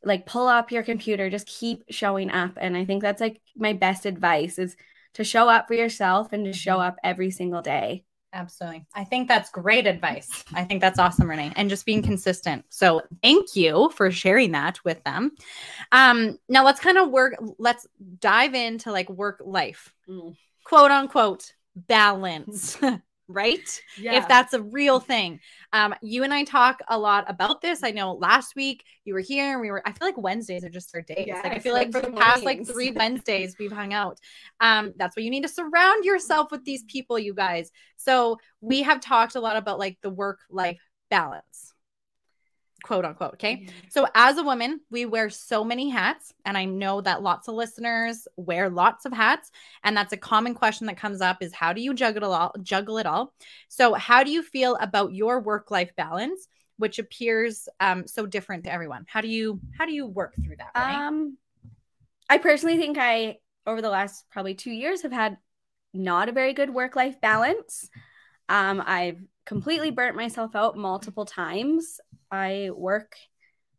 Like 0.04 0.26
pull 0.26 0.46
up 0.48 0.70
your 0.70 0.82
computer, 0.82 1.30
just 1.30 1.46
keep 1.46 1.84
showing 1.90 2.30
up. 2.30 2.52
And 2.60 2.76
I 2.76 2.84
think 2.84 3.02
that's 3.02 3.20
like 3.20 3.40
my 3.56 3.72
best 3.72 4.06
advice 4.06 4.58
is 4.58 4.76
to 5.14 5.24
show 5.24 5.48
up 5.48 5.68
for 5.68 5.74
yourself 5.74 6.32
and 6.32 6.44
to 6.44 6.52
show 6.52 6.78
Mhm. 6.78 6.86
up 6.88 6.96
every 7.04 7.30
single 7.30 7.62
day. 7.62 8.04
Absolutely. 8.32 8.84
I 8.94 9.04
think 9.04 9.28
that's 9.28 9.48
great 9.50 9.86
advice. 9.86 10.44
I 10.52 10.64
think 10.64 10.80
that's 10.80 10.98
awesome, 10.98 11.30
Rene, 11.30 11.52
and 11.54 11.70
just 11.70 11.86
being 11.86 12.02
consistent. 12.02 12.64
So 12.68 13.02
thank 13.22 13.54
you 13.54 13.90
for 13.94 14.10
sharing 14.10 14.50
that 14.52 14.84
with 14.84 15.04
them. 15.04 15.30
Um, 15.92 16.38
now 16.48 16.64
let's 16.64 16.80
kind 16.80 16.98
of 16.98 17.10
work, 17.10 17.34
let's 17.58 17.86
dive 18.18 18.54
into 18.54 18.90
like 18.90 19.08
work 19.08 19.40
life, 19.44 19.94
Mm. 20.08 20.36
quote 20.64 20.90
unquote, 20.90 21.54
balance, 21.76 22.76
right? 23.28 23.82
If 24.18 24.28
that's 24.28 24.52
a 24.52 24.62
real 24.62 25.00
thing. 25.00 25.40
Um, 25.72 25.94
you 26.02 26.24
and 26.24 26.32
I 26.32 26.44
talk 26.44 26.80
a 26.88 26.98
lot 26.98 27.24
about 27.28 27.60
this. 27.60 27.82
I 27.82 27.90
know 27.90 28.12
last 28.12 28.54
week 28.54 28.84
you 29.04 29.14
were 29.14 29.20
here 29.20 29.52
and 29.52 29.60
we 29.60 29.70
were, 29.70 29.82
I 29.86 29.92
feel 29.92 30.06
like 30.06 30.18
Wednesdays 30.18 30.64
are 30.64 30.70
just 30.70 30.94
our 30.94 31.02
days. 31.02 31.26
like 31.42 31.52
I 31.52 31.58
feel 31.58 31.74
like 31.74 31.92
for 31.92 32.00
the 32.00 32.12
past 32.12 32.44
like 32.44 32.66
three 32.66 32.90
Wednesdays 32.96 33.56
we've 33.58 33.72
hung 33.72 33.92
out. 33.92 34.20
Um, 34.60 34.92
that's 34.96 35.16
why 35.16 35.22
you 35.22 35.30
need 35.30 35.42
to 35.42 35.48
surround 35.48 36.04
yourself 36.04 36.50
with 36.50 36.64
these 36.64 36.84
people, 36.84 37.18
you 37.18 37.34
guys. 37.34 37.70
So 37.96 38.38
we 38.60 38.82
have 38.82 39.00
talked 39.00 39.34
a 39.34 39.40
lot 39.40 39.56
about 39.56 39.78
like 39.78 39.98
the 40.02 40.10
work 40.10 40.40
life 40.50 40.80
balance, 41.10 41.73
quote 42.84 43.06
unquote. 43.06 43.34
Okay. 43.34 43.66
So, 43.88 44.06
as 44.14 44.36
a 44.36 44.42
woman, 44.42 44.80
we 44.90 45.06
wear 45.06 45.30
so 45.30 45.64
many 45.64 45.88
hats, 45.88 46.34
and 46.44 46.56
I 46.56 46.66
know 46.66 47.00
that 47.00 47.22
lots 47.22 47.48
of 47.48 47.54
listeners 47.54 48.28
wear 48.36 48.68
lots 48.68 49.06
of 49.06 49.12
hats, 49.12 49.50
and 49.82 49.96
that's 49.96 50.12
a 50.12 50.18
common 50.18 50.54
question 50.54 50.86
that 50.86 50.98
comes 50.98 51.22
up: 51.22 51.38
is 51.40 51.52
how 51.52 51.72
do 51.72 51.80
you 51.80 51.94
juggle 51.94 52.30
it 52.30 52.36
all? 52.36 52.54
Juggle 52.62 52.98
it 52.98 53.06
all. 53.06 53.32
So, 53.68 53.94
how 53.94 54.22
do 54.22 54.30
you 54.30 54.42
feel 54.42 54.76
about 54.76 55.14
your 55.14 55.40
work-life 55.40 55.96
balance, 55.96 56.46
which 56.76 56.98
appears 56.98 57.68
um, 57.80 58.06
so 58.06 58.26
different 58.26 58.64
to 58.64 58.72
everyone? 58.72 59.06
How 59.08 59.22
do 59.22 59.28
you 59.28 59.60
how 59.78 59.86
do 59.86 59.92
you 59.92 60.06
work 60.06 60.34
through 60.36 60.56
that? 60.58 60.72
Rene? 60.76 61.06
Um, 61.06 61.38
I 62.28 62.36
personally 62.36 62.76
think 62.76 62.98
I, 63.00 63.38
over 63.66 63.80
the 63.80 63.90
last 63.90 64.26
probably 64.30 64.54
two 64.54 64.72
years, 64.72 65.02
have 65.02 65.12
had 65.12 65.38
not 65.94 66.28
a 66.28 66.32
very 66.32 66.52
good 66.52 66.68
work 66.68 66.96
life 66.96 67.18
balance. 67.20 67.88
Um, 68.50 68.82
I've 68.84 69.22
completely 69.44 69.90
burnt 69.90 70.16
myself 70.16 70.54
out 70.54 70.76
multiple 70.76 71.24
times. 71.24 72.00
I 72.30 72.70
work 72.74 73.16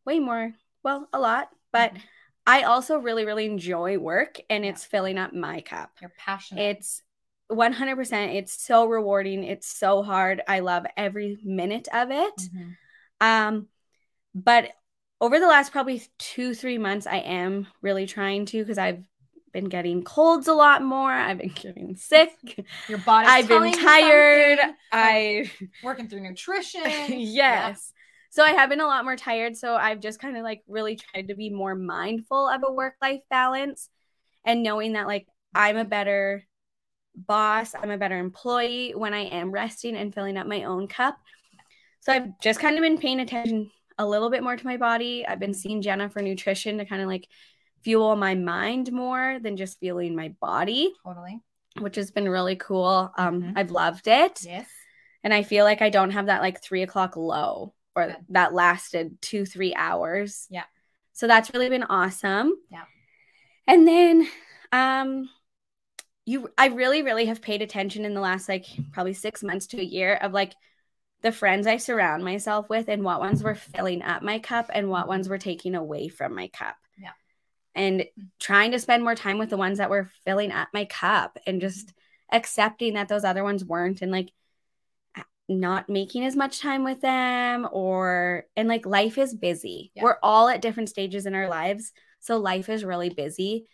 way 0.05 0.19
more, 0.19 0.53
well, 0.83 1.07
a 1.13 1.19
lot, 1.19 1.49
but 1.71 1.93
Mhm. 1.93 2.01
I 2.47 2.63
also 2.63 2.99
really, 2.99 3.25
really 3.25 3.45
enjoy 3.47 3.97
work 3.97 4.37
and 4.49 4.63
Yeah. 4.63 4.71
it's 4.71 4.85
filling 4.85 5.17
up 5.17 5.33
my 5.33 5.61
cup. 5.61 5.91
you're 5.99 6.11
passionate. 6.17 6.77
It's 6.77 7.01
100%. 7.47 8.33
It's 8.33 8.53
so 8.63 8.85
rewarding. 8.85 9.43
It's 9.43 9.67
so 9.67 10.03
hard. 10.03 10.41
I 10.47 10.59
love 10.59 10.85
every 10.95 11.39
minute 11.43 11.87
of 11.93 12.11
it. 12.11 12.33
Mhm. 12.39 12.77
Um, 13.21 13.67
but 14.33 14.71
over 15.21 15.39
the 15.39 15.47
last 15.47 15.71
probably 15.71 16.03
two, 16.19 16.53
three 16.53 16.77
months, 16.77 17.07
I 17.07 17.17
am 17.17 17.67
really 17.81 18.05
trying 18.05 18.45
to 18.47 18.59
because 18.59 18.77
I've 18.77 19.03
been 19.55 19.69
getting 19.69 20.03
colds 20.03 20.49
a 20.49 20.53
lot 20.53 20.83
more. 20.83 21.09
I've 21.09 21.37
been 21.37 21.53
getting 21.55 21.95
sick. 21.95 22.29
Your 22.89 22.97
body's 22.97 23.29
I've 23.31 23.47
been 23.47 23.71
tired. 23.71 24.59
I 24.91 25.49
working 25.83 26.09
through 26.09 26.19
nutrition. 26.19 26.81
yes. 27.07 27.93
So 28.31 28.43
I 28.43 28.51
have 28.51 28.69
been 28.69 28.81
a 28.81 28.85
lot 28.85 29.05
more 29.05 29.15
tired. 29.15 29.55
So 29.55 29.73
I've 29.73 30.01
just 30.01 30.19
kind 30.19 30.35
of 30.35 30.43
like 30.43 30.61
really 30.67 30.97
tried 30.97 31.29
to 31.29 31.35
be 31.35 31.49
more 31.49 31.73
mindful 31.73 32.49
of 32.49 32.63
a 32.67 32.71
work 32.71 32.95
life 33.01 33.21
balance 33.29 33.87
and 34.45 34.61
knowing 34.61 34.91
that 34.93 35.07
like 35.07 35.25
I'm 35.55 35.77
a 35.77 35.85
better 35.85 36.43
boss, 37.15 37.73
I'm 37.73 37.91
a 37.91 37.97
better 37.97 38.19
employee 38.19 38.91
when 38.93 39.13
I 39.13 39.21
am 39.21 39.51
resting 39.51 39.95
and 39.95 40.13
filling 40.13 40.35
up 40.35 40.47
my 40.47 40.65
own 40.65 40.89
cup. 40.89 41.17
So 42.01 42.11
I've 42.11 42.37
just 42.41 42.59
kind 42.59 42.75
of 42.75 42.81
been 42.81 42.97
paying 42.97 43.21
attention 43.21 43.71
a 43.97 44.05
little 44.05 44.29
bit 44.29 44.43
more 44.43 44.57
to 44.57 44.65
my 44.65 44.75
body. 44.75 45.25
I've 45.25 45.39
been 45.39 45.53
seeing 45.53 45.81
Jenna 45.81 46.09
for 46.09 46.21
nutrition 46.21 46.77
to 46.79 46.85
kind 46.85 47.01
of 47.01 47.07
like 47.07 47.29
fuel 47.85 48.15
my 48.17 48.35
mind 48.35 48.91
more 48.91 49.39
than 49.39 49.55
just 49.55 49.79
fueling 49.79 50.15
my 50.15 50.29
body, 50.41 50.91
Totally. 51.05 51.39
which 51.79 51.95
has 51.95 52.11
been 52.11 52.27
really 52.27 52.57
cool. 52.57 53.13
Um, 53.17 53.41
Mhm. 53.41 53.53
I've 53.55 53.71
loved 53.71 54.07
it 54.07 54.43
Yes. 54.43 54.67
and 55.23 55.33
I 55.33 55.43
feel 55.43 55.63
like 55.63 55.81
I 55.81 55.89
don't 55.89 56.11
have 56.11 56.25
that 56.25 56.41
like 56.41 56.61
three 56.61 56.81
o'clock 56.81 57.15
low 57.15 57.73
or 57.95 58.07
Good. 58.07 58.17
that 58.29 58.53
lasted 58.53 59.21
two 59.21 59.45
three 59.45 59.73
hours. 59.75 60.47
Yeah. 60.49 60.65
So 61.13 61.27
that's 61.27 61.53
really 61.53 61.69
been 61.69 61.83
awesome. 61.83 62.51
Yeah. 62.69 62.85
And 63.67 63.87
then, 63.87 64.27
um, 64.73 65.29
you 66.25 66.49
I 66.57 66.67
really 66.69 67.03
really 67.03 67.25
have 67.27 67.41
paid 67.41 67.61
attention 67.61 68.03
in 68.03 68.15
the 68.15 68.19
last 68.19 68.49
like 68.49 68.65
probably 68.93 69.13
six 69.13 69.43
months 69.43 69.67
to 69.67 69.79
a 69.79 69.83
year 69.83 70.15
of 70.15 70.33
like 70.33 70.53
the 71.21 71.31
friends 71.31 71.67
I 71.67 71.77
surround 71.77 72.23
myself 72.23 72.67
with 72.67 72.89
and 72.89 73.03
what 73.03 73.19
ones 73.19 73.43
were 73.43 73.55
filling 73.55 74.01
up 74.01 74.23
my 74.23 74.39
cup 74.39 74.69
and 74.73 74.89
what 74.89 75.07
ones 75.07 75.29
were 75.29 75.37
taking 75.37 75.75
away 75.75 76.07
from 76.07 76.33
my 76.35 76.47
cup. 76.47 76.75
And 77.75 78.05
trying 78.39 78.71
to 78.71 78.79
spend 78.79 79.03
more 79.03 79.15
time 79.15 79.37
with 79.37 79.49
the 79.49 79.57
ones 79.57 79.79
that 79.79 79.89
were 79.89 80.09
filling 80.23 80.51
up 80.51 80.69
my 80.73 80.85
cup 80.85 81.37
and 81.45 81.59
just 81.59 81.87
mm-hmm. 81.87 82.37
accepting 82.37 82.93
that 82.93 83.09
those 83.09 83.25
other 83.25 83.43
ones 83.43 83.65
weren't 83.65 84.01
and 84.01 84.11
like 84.11 84.31
not 85.47 85.89
making 85.89 86.25
as 86.25 86.35
much 86.35 86.59
time 86.59 86.83
with 86.83 87.01
them 87.01 87.67
or 87.71 88.45
and 88.55 88.67
like 88.67 88.85
life 88.85 89.17
is 89.17 89.33
busy. 89.33 89.91
Yeah. 89.93 90.03
We're 90.03 90.17
all 90.23 90.47
at 90.49 90.61
different 90.61 90.89
stages 90.89 91.25
in 91.25 91.35
our 91.35 91.49
lives. 91.49 91.91
So 92.19 92.37
life 92.37 92.69
is 92.69 92.83
really 92.83 93.09
busy. 93.09 93.67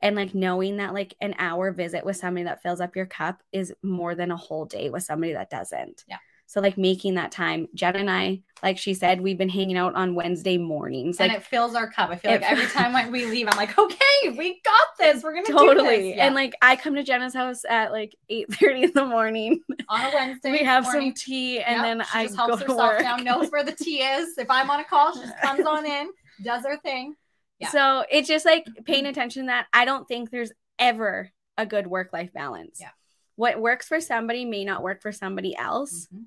And 0.00 0.16
like 0.16 0.34
knowing 0.34 0.76
that 0.76 0.94
like 0.94 1.14
an 1.20 1.34
hour 1.38 1.72
visit 1.72 2.04
with 2.04 2.16
somebody 2.16 2.44
that 2.44 2.62
fills 2.62 2.80
up 2.80 2.96
your 2.96 3.06
cup 3.06 3.42
is 3.52 3.74
more 3.82 4.14
than 4.14 4.30
a 4.30 4.36
whole 4.36 4.64
day 4.64 4.90
with 4.90 5.02
somebody 5.02 5.32
that 5.32 5.50
doesn't. 5.50 6.04
Yeah. 6.08 6.18
So 6.50 6.62
like 6.62 6.78
making 6.78 7.14
that 7.16 7.30
time. 7.30 7.68
Jen 7.74 7.94
and 7.94 8.10
I, 8.10 8.40
like 8.62 8.78
she 8.78 8.94
said, 8.94 9.20
we've 9.20 9.36
been 9.36 9.50
hanging 9.50 9.76
out 9.76 9.94
on 9.94 10.14
Wednesday 10.14 10.56
mornings. 10.56 11.20
and 11.20 11.30
it 11.30 11.42
fills 11.42 11.74
our 11.74 11.90
cup. 11.90 12.08
I 12.08 12.16
feel 12.16 12.30
it- 12.32 12.40
like 12.40 12.50
every 12.50 12.66
time 12.66 12.94
when 12.94 13.12
we 13.12 13.26
leave, 13.26 13.46
I'm 13.50 13.56
like, 13.58 13.78
okay, 13.78 14.30
we 14.36 14.58
got 14.64 14.88
this. 14.98 15.22
We're 15.22 15.34
gonna 15.34 15.46
totally. 15.46 16.14
Yeah. 16.16 16.24
And 16.26 16.34
like 16.34 16.54
I 16.62 16.76
come 16.76 16.94
to 16.94 17.02
Jenna's 17.02 17.34
house 17.34 17.62
at 17.68 17.92
like 17.92 18.16
8 18.30 18.50
30 18.54 18.82
in 18.84 18.92
the 18.94 19.04
morning. 19.04 19.60
on 19.90 20.00
a 20.00 20.10
Wednesday, 20.14 20.50
we 20.52 20.58
have 20.60 20.84
morning, 20.84 21.14
some 21.14 21.22
tea 21.26 21.60
and 21.60 21.76
yep, 21.76 21.84
then 21.84 22.06
I 22.14 22.24
just 22.24 22.36
go 22.38 22.46
helps 22.46 22.62
herself 22.62 22.78
work. 22.78 23.00
down, 23.00 23.24
knows 23.24 23.50
where 23.50 23.62
the 23.62 23.72
tea 23.72 24.00
is. 24.02 24.38
If 24.38 24.50
I'm 24.50 24.70
on 24.70 24.80
a 24.80 24.84
call, 24.84 25.12
she 25.14 25.20
just 25.20 25.38
comes 25.42 25.66
on 25.66 25.84
in, 25.84 26.08
does 26.42 26.64
her 26.64 26.78
thing. 26.78 27.14
Yeah. 27.58 27.68
So 27.68 28.04
it's 28.10 28.26
just 28.26 28.46
like 28.46 28.64
paying 28.86 29.04
attention 29.04 29.46
that 29.46 29.66
I 29.74 29.84
don't 29.84 30.08
think 30.08 30.30
there's 30.30 30.52
ever 30.78 31.30
a 31.58 31.66
good 31.66 31.86
work 31.86 32.10
life 32.14 32.32
balance. 32.32 32.78
Yeah. 32.80 32.88
What 33.36 33.60
works 33.60 33.86
for 33.86 34.00
somebody 34.00 34.46
may 34.46 34.64
not 34.64 34.82
work 34.82 35.02
for 35.02 35.12
somebody 35.12 35.54
else, 35.54 36.08
Mhm. 36.12 36.24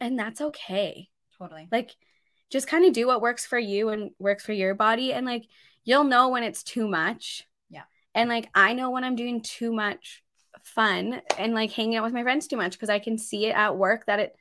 And 0.00 0.18
that's 0.18 0.40
okay. 0.40 1.08
Totally. 1.38 1.68
Like 1.70 1.94
just 2.50 2.68
kind 2.68 2.84
of 2.84 2.92
do 2.92 3.06
what 3.06 3.20
works 3.20 3.46
for 3.46 3.58
you 3.58 3.90
and 3.90 4.10
works 4.18 4.44
for 4.44 4.52
your 4.52 4.74
body 4.74 5.12
and 5.12 5.26
like 5.26 5.46
you'll 5.84 6.04
know 6.04 6.28
when 6.28 6.42
it's 6.42 6.62
too 6.62 6.88
much. 6.88 7.46
Yeah. 7.70 7.82
And 8.14 8.28
like 8.28 8.48
I 8.54 8.72
know 8.74 8.90
when 8.90 9.04
I'm 9.04 9.16
doing 9.16 9.42
too 9.42 9.72
much 9.72 10.22
fun 10.62 11.20
and 11.38 11.54
like 11.54 11.72
hanging 11.72 11.96
out 11.96 12.04
with 12.04 12.12
my 12.12 12.22
friends 12.22 12.46
too 12.46 12.56
much 12.56 12.72
because 12.72 12.90
I 12.90 12.98
can 12.98 13.18
see 13.18 13.46
it 13.46 13.54
at 13.54 13.76
work 13.76 14.06
that 14.06 14.20
it 14.20 14.36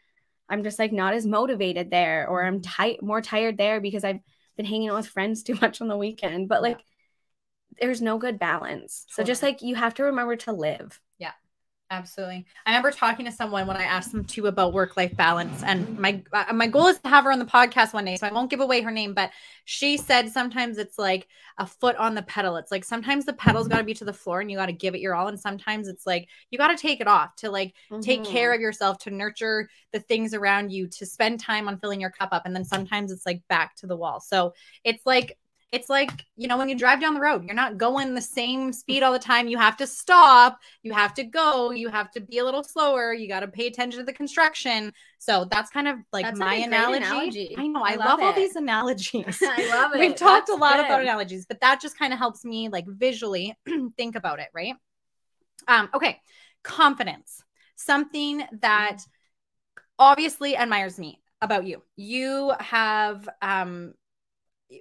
I'm 0.49 0.63
just 0.63 0.79
like 0.79 0.93
not 0.93 1.13
as 1.13 1.25
motivated 1.25 1.91
there 1.91 2.27
or 2.27 2.43
I'm 2.43 2.61
mm-hmm. 2.61 2.71
tight 2.71 3.03
more 3.03 3.21
tired 3.21 3.57
there 3.57 3.81
because 3.81 4.03
I've 4.03 4.19
been 4.55 4.65
hanging 4.65 4.89
out 4.89 4.95
with 4.95 5.07
friends 5.07 5.43
too 5.43 5.57
much 5.61 5.81
on 5.81 5.87
the 5.87 5.97
weekend. 5.97 6.49
But 6.49 6.55
Yeah. 6.55 6.69
like 6.69 6.79
there's 7.79 8.01
no 8.01 8.17
good 8.17 8.39
balance. 8.39 9.05
So 9.09 9.23
just 9.23 9.43
like 9.43 9.61
you 9.61 9.75
have 9.75 9.93
to 9.95 10.03
remember 10.05 10.35
to 10.37 10.51
live. 10.51 10.99
Absolutely. 11.89 12.45
I 12.65 12.71
remember 12.71 12.91
talking 12.91 13.25
to 13.27 13.31
someone 13.31 13.65
when 13.65 13.77
I 13.77 13.83
asked 13.83 14.11
them 14.11 14.25
too 14.25 14.47
about 14.47 14.73
work 14.73 14.97
life 14.97 15.15
balance, 15.15 15.63
and 15.63 15.97
my 15.97 16.21
uh, 16.33 16.51
my 16.51 16.67
goal 16.67 16.87
is 16.87 16.99
to 16.99 17.07
have 17.07 17.23
her 17.23 17.31
on 17.31 17.39
the 17.39 17.45
podcast 17.45 17.93
one 17.93 18.03
day, 18.03 18.17
so 18.17 18.27
I 18.27 18.33
won't 18.33 18.49
give 18.49 18.59
away 18.59 18.81
her 18.81 18.91
name. 18.91 19.13
But 19.13 19.31
she 19.63 19.95
said 19.95 20.29
sometimes 20.29 20.77
it's 20.79 20.99
like 20.99 21.29
a 21.57 21.65
foot 21.65 21.95
on 21.95 22.13
the 22.13 22.23
pedal. 22.23 22.57
It's 22.57 22.71
like 22.71 22.83
sometimes 22.83 23.23
the 23.23 23.31
pedal's 23.31 23.69
got 23.69 23.77
to 23.77 23.85
be 23.85 23.93
to 23.93 24.03
the 24.05 24.11
floor, 24.11 24.41
and 24.41 24.51
you 24.51 24.57
got 24.57 24.65
to 24.65 24.73
give 24.73 24.95
it 24.95 24.99
your 24.99 25.15
all, 25.15 25.29
and 25.29 25.39
sometimes 25.39 25.87
it's 25.87 26.05
like 26.05 26.27
you 26.51 26.57
got 26.57 26.67
to 26.69 26.75
take 26.77 26.99
it 26.99 27.07
off 27.07 27.33
to 27.37 27.49
like 27.49 27.73
take 28.01 28.25
Mm-hmm. 28.25 28.25
care 28.25 28.53
of 28.53 28.59
yourself, 28.59 28.97
to 28.99 29.09
nurture 29.09 29.69
the 29.93 30.01
things 30.01 30.33
around 30.33 30.73
you, 30.73 30.87
to 30.87 31.05
spend 31.05 31.39
time 31.39 31.69
on 31.69 31.79
filling 31.79 32.01
your 32.01 32.11
cup 32.11 32.29
up, 32.33 32.41
and 32.45 32.53
then 32.53 32.65
sometimes 32.65 33.13
it's 33.13 33.25
like 33.25 33.41
back 33.47 33.77
to 33.77 33.87
the 33.87 33.95
wall. 33.95 34.19
So 34.19 34.53
it's 34.83 35.05
like 35.05 35.37
it's 35.71 35.89
like 35.89 36.25
you 36.37 36.47
know 36.47 36.57
when 36.57 36.69
you 36.69 36.75
drive 36.75 37.01
down 37.01 37.13
the 37.13 37.19
road 37.19 37.43
you're 37.43 37.53
not 37.53 37.77
going 37.77 38.15
the 38.15 38.21
same 38.21 38.71
speed 38.71 39.03
all 39.03 39.11
the 39.11 39.19
time. 39.19 39.47
You 39.47 39.57
have 39.57 39.77
to 39.77 39.87
stop 39.87 40.59
you 40.83 40.93
have 40.93 41.13
to 41.15 41.23
go 41.23 41.71
you 41.71 41.89
have 41.89 42.11
to 42.11 42.21
be 42.21 42.37
a 42.37 42.45
little 42.45 42.63
slower 42.63 43.13
you 43.13 43.27
got 43.27 43.41
to 43.41 43.47
pay 43.47 43.67
attention 43.67 43.99
to 43.99 44.05
the 44.05 44.13
construction. 44.13 44.93
So 45.19 45.45
that's 45.49 45.69
kind 45.69 45.87
of 45.87 45.97
like 46.13 46.25
That's, 46.25 46.39
my 46.39 46.45
like, 46.45 46.65
a 46.65 46.69
great 46.69 46.77
analogy. 46.77 46.97
analogy. 46.97 47.55
i 47.57 47.67
know 47.67 47.81
i, 47.81 47.93
I 47.93 47.95
love, 47.95 48.07
love 48.07 48.19
all 48.21 48.33
these 48.33 48.55
analogies. 48.55 49.39
I 49.43 49.67
love 49.69 49.93
it. 49.93 49.99
we've 49.99 50.15
talked 50.15 50.47
That's 50.47 50.57
a 50.57 50.61
lot 50.61 50.79
about 50.79 51.01
analogies 51.01 51.45
but 51.47 51.59
that 51.61 51.81
just 51.81 51.97
kind 51.97 52.13
of 52.13 52.19
helps 52.19 52.45
me 52.45 52.69
like 52.69 52.85
visually 52.87 53.57
think 53.97 54.15
about 54.15 54.39
it 54.39 54.47
right? 54.53 54.75
Um 55.67 55.89
okay 55.93 56.21
confidence. 56.63 57.43
Something 57.75 58.43
that 58.61 58.99
obviously 59.99 60.55
admires 60.57 60.97
me 60.99 61.21
about 61.41 61.65
you. 61.65 61.83
You 61.95 62.53
have 62.59 63.27
um 63.41 63.93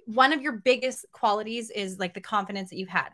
one 0.05 0.33
of 0.33 0.41
your 0.41 0.53
biggest 0.53 1.05
qualities 1.11 1.69
is 1.69 1.99
like 1.99 2.13
the 2.13 2.21
confidence 2.21 2.69
that 2.69 2.77
you've 2.77 2.89
had 2.89 3.09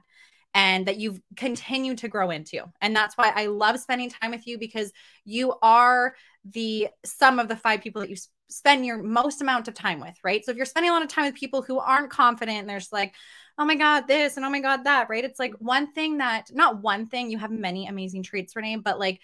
and 0.54 0.86
that 0.86 0.98
you've 0.98 1.20
continued 1.36 1.98
to 2.00 2.08
grow 2.08 2.30
into. 2.30 2.64
And 2.82 2.96
that's 2.96 3.18
why 3.18 3.32
I 3.36 3.48
love 3.48 3.80
spending 3.80 4.10
time 4.10 4.32
with 4.32 4.46
you 4.46 4.58
because 4.58 4.92
you 5.26 5.56
are 5.62 6.16
the 6.46 6.90
sum 7.04 7.40
of 7.40 7.48
the 7.48 7.56
five 7.56 7.82
people 7.82 8.02
that 8.02 8.10
you 8.10 8.16
spend 8.50 8.86
your 8.86 9.02
most 9.02 9.42
amount 9.42 9.68
of 9.68 9.74
time 9.74 10.00
with, 10.00 10.16
right? 10.24 10.46
So 10.46 10.52
if 10.52 10.58
you're 10.58 10.66
spending 10.66 10.92
a 10.92 10.94
lot 10.94 11.02
of 11.02 11.08
time 11.08 11.26
with 11.26 11.36
people 11.36 11.64
who 11.64 11.80
aren't 11.80 12.12
confident 12.12 12.60
and 12.60 12.70
there's 12.70 12.92
like, 12.92 13.16
oh 13.58 13.66
my 13.66 13.76
God, 13.76 14.08
this 14.08 14.38
and 14.38 14.46
oh 14.46 14.50
my 14.50 14.60
God, 14.60 14.84
that, 14.84 15.10
right? 15.10 15.24
It's 15.24 15.40
like 15.40 15.54
one 15.60 15.92
thing 15.94 16.18
that, 16.18 16.52
not 16.54 16.82
one 16.82 17.08
thing, 17.08 17.32
you 17.32 17.40
have 17.40 17.52
many 17.52 17.88
amazing 17.88 18.24
traits, 18.24 18.56
Rene, 18.56 18.78
but 18.78 19.00
like 19.00 19.22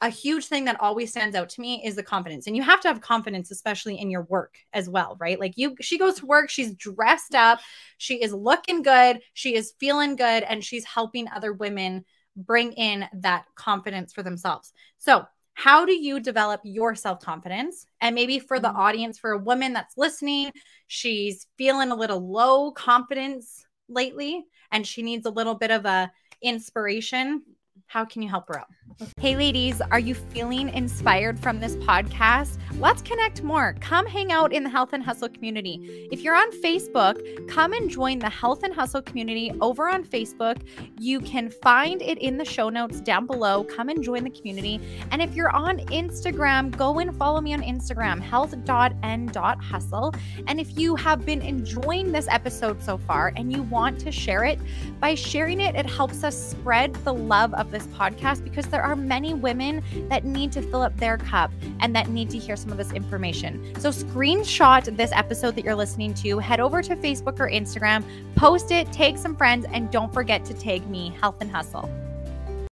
a 0.00 0.08
huge 0.08 0.46
thing 0.46 0.64
that 0.64 0.80
always 0.80 1.10
stands 1.10 1.36
out 1.36 1.50
to 1.50 1.60
me 1.60 1.82
is 1.84 1.94
the 1.94 2.02
confidence. 2.02 2.46
And 2.46 2.56
you 2.56 2.62
have 2.62 2.80
to 2.80 2.88
have 2.88 3.00
confidence, 3.00 3.50
especially 3.50 3.98
in 3.98 4.10
your 4.10 4.22
work 4.22 4.56
as 4.72 4.88
well, 4.88 5.16
right? 5.20 5.38
Like 5.38 5.56
you, 5.56 5.76
she 5.80 5.98
goes 5.98 6.16
to 6.16 6.26
work, 6.26 6.48
she's 6.48 6.74
dressed 6.74 7.34
up, 7.34 7.60
she 7.98 8.22
is 8.22 8.32
looking 8.32 8.82
good, 8.82 9.20
she 9.34 9.54
is 9.54 9.74
feeling 9.78 10.16
good, 10.16 10.42
and 10.44 10.64
she's 10.64 10.84
helping 10.84 11.28
other 11.28 11.52
women 11.52 12.04
bring 12.34 12.72
in 12.72 13.06
that 13.12 13.44
confidence 13.56 14.12
for 14.12 14.22
themselves. 14.22 14.72
So, 14.98 15.26
how 15.54 15.84
do 15.84 15.92
you 15.92 16.20
develop 16.20 16.62
your 16.64 16.94
self 16.94 17.20
confidence? 17.20 17.84
And 18.00 18.14
maybe 18.14 18.38
for 18.38 18.58
the 18.58 18.68
mm-hmm. 18.68 18.80
audience, 18.80 19.18
for 19.18 19.32
a 19.32 19.38
woman 19.38 19.74
that's 19.74 19.98
listening, 19.98 20.52
she's 20.86 21.46
feeling 21.58 21.90
a 21.90 21.96
little 21.96 22.26
low 22.32 22.70
confidence 22.70 23.66
lately 23.88 24.46
and 24.72 24.86
she 24.86 25.02
needs 25.02 25.26
a 25.26 25.30
little 25.30 25.56
bit 25.56 25.70
of 25.70 25.84
a 25.84 26.10
inspiration 26.40 27.42
how 27.90 28.04
can 28.04 28.22
you 28.22 28.28
help 28.28 28.46
her 28.46 28.60
out? 28.60 28.68
Hey, 29.18 29.36
ladies, 29.36 29.80
are 29.80 29.98
you 29.98 30.14
feeling 30.14 30.68
inspired 30.70 31.38
from 31.38 31.60
this 31.60 31.76
podcast? 31.76 32.58
Let's 32.78 33.02
connect 33.02 33.42
more. 33.42 33.74
Come 33.80 34.06
hang 34.06 34.32
out 34.32 34.52
in 34.52 34.64
the 34.64 34.70
Health 34.70 34.92
and 34.92 35.02
Hustle 35.02 35.28
community. 35.28 36.08
If 36.10 36.22
you're 36.22 36.34
on 36.34 36.50
Facebook, 36.50 37.48
come 37.48 37.72
and 37.72 37.88
join 37.88 38.18
the 38.18 38.28
Health 38.28 38.62
and 38.62 38.74
Hustle 38.74 39.02
community 39.02 39.52
over 39.60 39.88
on 39.88 40.04
Facebook. 40.04 40.62
You 40.98 41.20
can 41.20 41.50
find 41.50 42.02
it 42.02 42.18
in 42.18 42.36
the 42.36 42.44
show 42.44 42.68
notes 42.68 43.00
down 43.00 43.26
below. 43.26 43.64
Come 43.64 43.88
and 43.90 44.02
join 44.02 44.24
the 44.24 44.30
community. 44.30 44.80
And 45.10 45.22
if 45.22 45.34
you're 45.34 45.54
on 45.54 45.78
Instagram, 45.86 46.76
go 46.76 46.98
and 46.98 47.16
follow 47.16 47.40
me 47.40 47.54
on 47.54 47.62
Instagram, 47.62 48.20
health.n.hustle. 48.20 50.14
And 50.46 50.60
if 50.60 50.78
you 50.78 50.96
have 50.96 51.24
been 51.26 51.42
enjoying 51.42 52.12
this 52.12 52.28
episode 52.28 52.82
so 52.82 52.98
far 52.98 53.32
and 53.36 53.52
you 53.52 53.62
want 53.62 53.98
to 54.00 54.12
share 54.12 54.44
it, 54.44 54.58
by 55.00 55.14
sharing 55.14 55.60
it, 55.60 55.74
it 55.74 55.86
helps 55.86 56.24
us 56.24 56.36
spread 56.36 56.94
the 57.04 57.14
love 57.14 57.54
of 57.54 57.70
this 57.70 57.86
podcast 57.88 58.42
because 58.42 58.66
there 58.66 58.79
are 58.82 58.96
many 58.96 59.34
women 59.34 59.82
that 60.08 60.24
need 60.24 60.52
to 60.52 60.62
fill 60.62 60.82
up 60.82 60.96
their 60.96 61.16
cup 61.16 61.50
and 61.80 61.94
that 61.94 62.08
need 62.08 62.30
to 62.30 62.38
hear 62.38 62.56
some 62.56 62.70
of 62.70 62.78
this 62.78 62.92
information. 62.92 63.74
So, 63.78 63.90
screenshot 63.90 64.96
this 64.96 65.12
episode 65.12 65.54
that 65.56 65.64
you're 65.64 65.74
listening 65.74 66.14
to, 66.14 66.38
head 66.38 66.60
over 66.60 66.82
to 66.82 66.96
Facebook 66.96 67.40
or 67.40 67.50
Instagram, 67.50 68.04
post 68.36 68.70
it, 68.70 68.92
tag 68.92 69.18
some 69.18 69.36
friends, 69.36 69.66
and 69.72 69.90
don't 69.90 70.12
forget 70.12 70.44
to 70.46 70.54
tag 70.54 70.88
me, 70.88 71.14
Health 71.20 71.36
and 71.40 71.50
Hustle. 71.50 71.90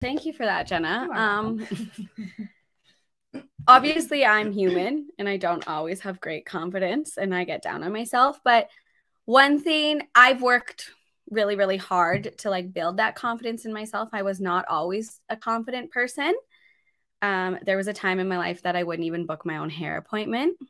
Thank 0.00 0.24
you 0.24 0.32
for 0.32 0.46
that, 0.46 0.66
Jenna. 0.66 1.08
Um, 1.12 1.66
obviously, 3.66 4.24
I'm 4.24 4.52
human 4.52 5.08
and 5.18 5.28
I 5.28 5.36
don't 5.36 5.66
always 5.66 6.00
have 6.00 6.20
great 6.20 6.46
confidence 6.46 7.16
and 7.16 7.34
I 7.34 7.44
get 7.44 7.62
down 7.62 7.82
on 7.82 7.92
myself. 7.92 8.40
But 8.44 8.68
one 9.24 9.60
thing 9.60 10.02
I've 10.14 10.40
worked 10.40 10.90
really 11.30 11.56
really 11.56 11.76
hard 11.76 12.36
to 12.38 12.50
like 12.50 12.72
build 12.72 12.96
that 12.98 13.14
confidence 13.14 13.64
in 13.64 13.72
myself. 13.72 14.10
I 14.12 14.22
was 14.22 14.40
not 14.40 14.66
always 14.68 15.20
a 15.28 15.36
confident 15.36 15.90
person. 15.90 16.34
Um, 17.20 17.58
there 17.62 17.76
was 17.76 17.88
a 17.88 17.92
time 17.92 18.20
in 18.20 18.28
my 18.28 18.38
life 18.38 18.62
that 18.62 18.76
i 18.76 18.84
wouldn't 18.84 19.06
even 19.06 19.26
book 19.26 19.44
my 19.44 19.56
own 19.56 19.70
hair 19.70 19.96
appointment. 19.96 20.56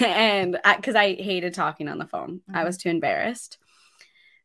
And 0.00 0.58
because 0.76 0.96
I, 0.96 1.04
I, 1.04 1.14
hated 1.14 1.54
talking 1.54 1.88
on 1.88 1.98
the 1.98 2.06
phone. 2.06 2.40
Mm-hmm. 2.40 2.56
i 2.56 2.64
was 2.64 2.76
too 2.76 2.88
embarrassed. 2.88 3.58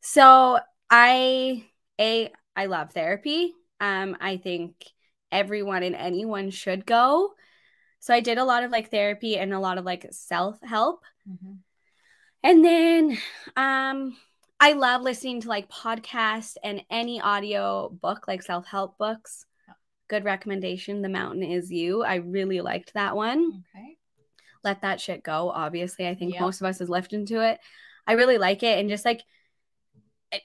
So 0.01 0.59
i 0.89 1.65
a 1.99 2.31
i 2.55 2.65
love 2.67 2.91
therapy. 2.91 3.53
Um, 3.79 4.15
i 4.21 4.37
think 4.37 4.75
everyone 5.31 5.81
and 5.81 5.95
anyone 5.95 6.51
should 6.51 6.85
go. 6.85 7.33
So 7.99 8.13
i 8.13 8.19
did 8.19 8.37
a 8.37 8.45
lot 8.45 8.63
of 8.63 8.71
like 8.71 8.91
therapy 8.91 9.37
and 9.37 9.53
a 9.53 9.59
lot 9.59 9.77
of 9.79 9.85
like 9.85 10.05
self-help. 10.11 11.03
Mm-hmm. 11.27 11.53
and 12.43 12.65
then 12.65 13.17
um 13.55 14.15
I 14.63 14.71
love 14.71 15.01
listening 15.01 15.41
to 15.41 15.49
like 15.49 15.69
podcasts 15.69 16.55
and 16.63 16.85
any 16.89 17.19
audio 17.19 17.89
book, 17.89 18.29
like 18.29 18.41
self 18.41 18.65
help 18.65 18.97
books. 18.97 19.45
Good 20.07 20.23
recommendation. 20.23 21.01
The 21.01 21.09
Mountain 21.09 21.43
is 21.43 21.69
You. 21.69 22.01
I 22.01 22.15
really 22.15 22.61
liked 22.61 22.93
that 22.93 23.13
one. 23.13 23.61
Okay. 23.75 23.97
Let 24.63 24.83
that 24.83 25.01
shit 25.01 25.21
go. 25.21 25.49
Obviously, 25.49 26.07
I 26.07 26.15
think 26.15 26.31
yep. 26.31 26.41
most 26.41 26.61
of 26.61 26.67
us 26.67 26.79
has 26.79 26.87
listened 26.87 27.27
to 27.27 27.45
it. 27.45 27.59
I 28.07 28.13
really 28.13 28.37
like 28.37 28.63
it. 28.63 28.79
And 28.79 28.87
just 28.87 29.03
like 29.03 29.23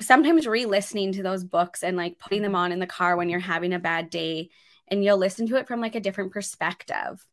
sometimes 0.01 0.49
re 0.49 0.67
listening 0.67 1.13
to 1.13 1.23
those 1.23 1.45
books 1.45 1.85
and 1.85 1.97
like 1.97 2.19
putting 2.19 2.43
them 2.43 2.57
on 2.57 2.73
in 2.73 2.81
the 2.81 2.89
car 2.89 3.17
when 3.17 3.29
you're 3.29 3.39
having 3.39 3.73
a 3.73 3.79
bad 3.79 4.11
day 4.11 4.51
and 4.89 5.05
you'll 5.05 5.17
listen 5.17 5.47
to 5.47 5.57
it 5.59 5.69
from 5.69 5.81
like 5.81 5.95
a 5.95 6.01
different 6.01 6.33
perspective. 6.33 7.25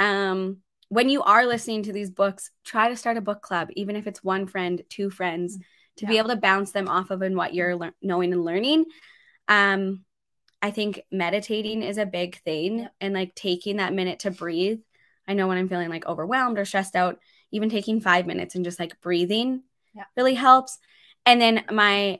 Um, 0.00 0.62
when 0.88 1.10
you 1.10 1.22
are 1.22 1.46
listening 1.46 1.84
to 1.84 1.92
these 1.92 2.10
books, 2.10 2.50
try 2.64 2.88
to 2.88 2.96
start 2.96 3.18
a 3.18 3.20
book 3.20 3.40
club, 3.40 3.68
even 3.74 3.94
if 3.94 4.08
it's 4.08 4.24
one 4.24 4.48
friend, 4.48 4.82
two 4.88 5.10
friends. 5.10 5.54
Mm-hmm 5.58 5.62
to 5.98 6.04
yeah. 6.04 6.10
be 6.10 6.18
able 6.18 6.30
to 6.30 6.36
bounce 6.36 6.72
them 6.72 6.88
off 6.88 7.10
of 7.10 7.22
and 7.22 7.36
what 7.36 7.54
you're 7.54 7.76
le- 7.76 7.94
knowing 8.02 8.32
and 8.32 8.44
learning. 8.44 8.86
Um, 9.46 10.04
I 10.60 10.70
think 10.70 11.02
meditating 11.10 11.82
is 11.82 11.98
a 11.98 12.06
big 12.06 12.40
thing 12.42 12.88
and 13.00 13.14
like 13.14 13.34
taking 13.34 13.76
that 13.76 13.94
minute 13.94 14.20
to 14.20 14.30
breathe. 14.30 14.80
I 15.26 15.34
know 15.34 15.46
when 15.46 15.58
I'm 15.58 15.68
feeling 15.68 15.90
like 15.90 16.06
overwhelmed 16.06 16.58
or 16.58 16.64
stressed 16.64 16.96
out, 16.96 17.18
even 17.52 17.70
taking 17.70 18.00
five 18.00 18.26
minutes 18.26 18.54
and 18.54 18.64
just 18.64 18.80
like 18.80 19.00
breathing 19.00 19.62
yeah. 19.94 20.04
really 20.16 20.34
helps. 20.34 20.78
And 21.26 21.40
then 21.40 21.64
my 21.70 22.18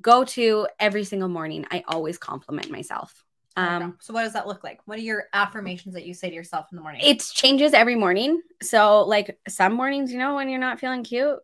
go 0.00 0.24
to 0.24 0.68
every 0.78 1.04
single 1.04 1.28
morning, 1.28 1.66
I 1.70 1.84
always 1.86 2.18
compliment 2.18 2.70
myself. 2.70 3.24
Um, 3.58 3.96
so 4.00 4.14
what 4.14 4.22
does 4.22 4.34
that 4.34 4.46
look 4.46 4.62
like? 4.62 4.80
What 4.84 4.98
are 4.98 5.02
your 5.02 5.24
affirmations 5.32 5.94
that 5.94 6.06
you 6.06 6.14
say 6.14 6.28
to 6.28 6.34
yourself 6.34 6.66
in 6.70 6.76
the 6.76 6.82
morning? 6.82 7.00
It 7.04 7.20
changes 7.34 7.72
every 7.72 7.96
morning. 7.96 8.40
So 8.62 9.02
like 9.02 9.38
some 9.48 9.74
mornings, 9.74 10.12
you 10.12 10.18
know, 10.18 10.36
when 10.36 10.48
you're 10.48 10.60
not 10.60 10.78
feeling 10.78 11.02
cute, 11.02 11.38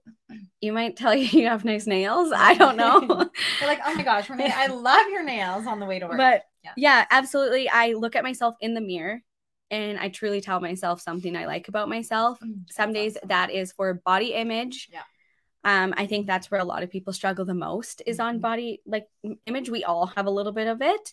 you 0.61 0.73
might 0.73 0.97
tell 0.97 1.15
you 1.15 1.27
you 1.41 1.49
have 1.49 1.65
nice 1.65 1.87
nails. 1.87 2.33
I 2.35 2.55
don't 2.55 2.77
know. 2.77 3.01
you're 3.61 3.69
like, 3.69 3.81
oh 3.85 3.95
my 3.95 4.03
gosh, 4.03 4.31
Rene, 4.31 4.53
I 4.55 4.69
love 4.69 5.09
your 5.11 5.25
nails 5.25 5.67
on 5.67 5.81
the 5.81 5.87
way 5.87 5.99
to 5.99 6.07
work. 6.07 6.19
But 6.19 6.45
yeah. 6.63 6.73
yeah, 6.77 7.05
absolutely. 7.11 7.69
I 7.69 7.93
look 7.93 8.17
at 8.17 8.23
myself 8.23 8.55
in 8.61 8.75
the 8.75 8.81
mirror 8.81 9.21
and 9.71 9.99
I 9.99 10.09
truly 10.09 10.41
tell 10.41 10.61
myself 10.61 11.01
something 11.01 11.37
I 11.37 11.47
like 11.47 11.69
about 11.69 11.89
myself. 11.89 12.39
Mm, 12.41 12.71
some 12.71 12.93
days 12.93 13.17
awesome. 13.17 13.29
that 13.29 13.51
is 13.51 13.73
for 13.73 13.95
body 13.95 14.35
image. 14.35 14.89
Yeah. 14.93 15.03
Um, 15.65 15.95
I 15.97 16.07
think 16.07 16.27
that's 16.27 16.51
where 16.51 16.61
a 16.61 16.65
lot 16.65 16.83
of 16.83 16.91
people 16.91 17.13
struggle 17.13 17.45
the 17.45 17.55
most 17.55 18.03
is 18.07 18.21
on 18.21 18.35
mm-hmm. 18.35 18.43
body 18.43 18.83
like 18.87 19.09
image. 19.47 19.71
We 19.71 19.83
all 19.83 20.07
have 20.07 20.27
a 20.27 20.31
little 20.31 20.53
bit 20.53 20.69
of 20.69 20.83
it. 20.83 21.13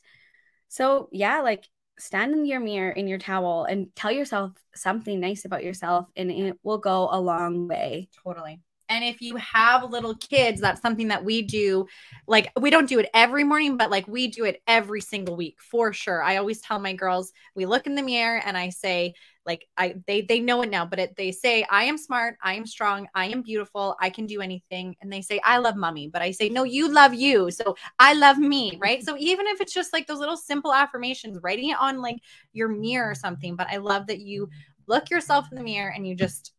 So, 0.72 1.10
yeah, 1.12 1.42
like 1.42 1.68
stand 2.00 2.34
in 2.34 2.46
your 2.46 2.62
mirror 2.62 2.92
in 2.92 3.06
your 3.06 3.20
towel 3.20 3.66
and 3.66 3.94
tell 3.94 4.10
yourself 4.12 4.54
something 4.74 5.20
nice 5.20 5.44
about 5.44 5.66
yourself, 5.66 6.08
and 6.16 6.32
it 6.32 6.58
will 6.64 6.78
go 6.78 7.10
a 7.12 7.20
long 7.20 7.68
way. 7.68 8.08
Totally. 8.24 8.62
And 8.88 9.04
if 9.04 9.22
you 9.22 9.36
have 9.36 9.90
little 9.90 10.16
kids, 10.16 10.62
that's 10.62 10.82
something 10.82 11.10
that 11.10 11.26
we 11.26 11.42
do. 11.42 11.88
Like, 12.26 12.54
we 12.60 12.70
don't 12.70 12.88
do 12.88 13.00
it 13.00 13.10
every 13.14 13.44
morning, 13.44 13.76
but 13.76 13.92
like 13.92 14.08
we 14.08 14.28
do 14.28 14.46
it 14.46 14.62
every 14.66 15.02
single 15.02 15.36
week 15.36 15.58
for 15.60 15.92
sure. 15.92 16.24
I 16.24 16.38
always 16.38 16.62
tell 16.62 16.80
my 16.80 16.94
girls, 16.94 17.34
we 17.54 17.66
look 17.66 17.86
in 17.86 17.96
the 17.96 18.02
mirror 18.02 18.42
and 18.44 18.58
I 18.58 18.70
say, 18.70 19.14
like, 19.46 19.68
I 19.76 19.96
they 20.06 20.22
they 20.22 20.40
know 20.40 20.62
it 20.62 20.70
now, 20.70 20.86
but 20.86 21.00
it, 21.00 21.16
they 21.16 21.32
say, 21.32 21.66
I 21.70 21.86
am 21.86 21.98
smart, 21.98 22.38
I 22.44 22.54
am 22.54 22.66
strong, 22.66 23.08
I 23.16 23.28
am 23.28 23.42
beautiful, 23.42 23.96
I 24.00 24.10
can 24.10 24.26
do 24.26 24.42
anything. 24.42 24.96
And 25.02 25.12
they 25.12 25.22
say, 25.22 25.40
I 25.44 25.58
love 25.58 25.76
mommy, 25.76 26.08
but 26.08 26.22
I 26.22 26.32
say, 26.32 26.50
no, 26.50 26.64
you 26.64 26.92
love 26.92 27.14
you, 27.14 27.50
so 27.50 27.76
I 27.98 28.14
love 28.14 28.38
me, 28.38 28.78
right? 28.80 29.04
So 29.04 29.16
even 29.18 29.48
if 29.48 29.60
it's 29.60 29.74
just 29.74 29.94
like 29.94 30.08
those 30.08 30.20
little 30.20 30.38
simple 30.38 30.74
affirmations, 30.74 31.40
writing 31.42 31.70
it 31.70 31.78
on 31.80 32.02
like 32.02 32.18
your 32.54 32.68
mirror 32.68 33.12
or 33.12 33.16
something, 33.16 33.56
but 33.56 33.68
I 33.68 33.78
love 33.78 34.08
that 34.08 34.20
you 34.20 34.50
look 34.88 35.10
yourself 35.10 35.48
in 35.52 35.58
the 35.58 35.64
mirror 35.64 35.92
and 35.94 36.08
you 36.08 36.16
just 36.16 36.54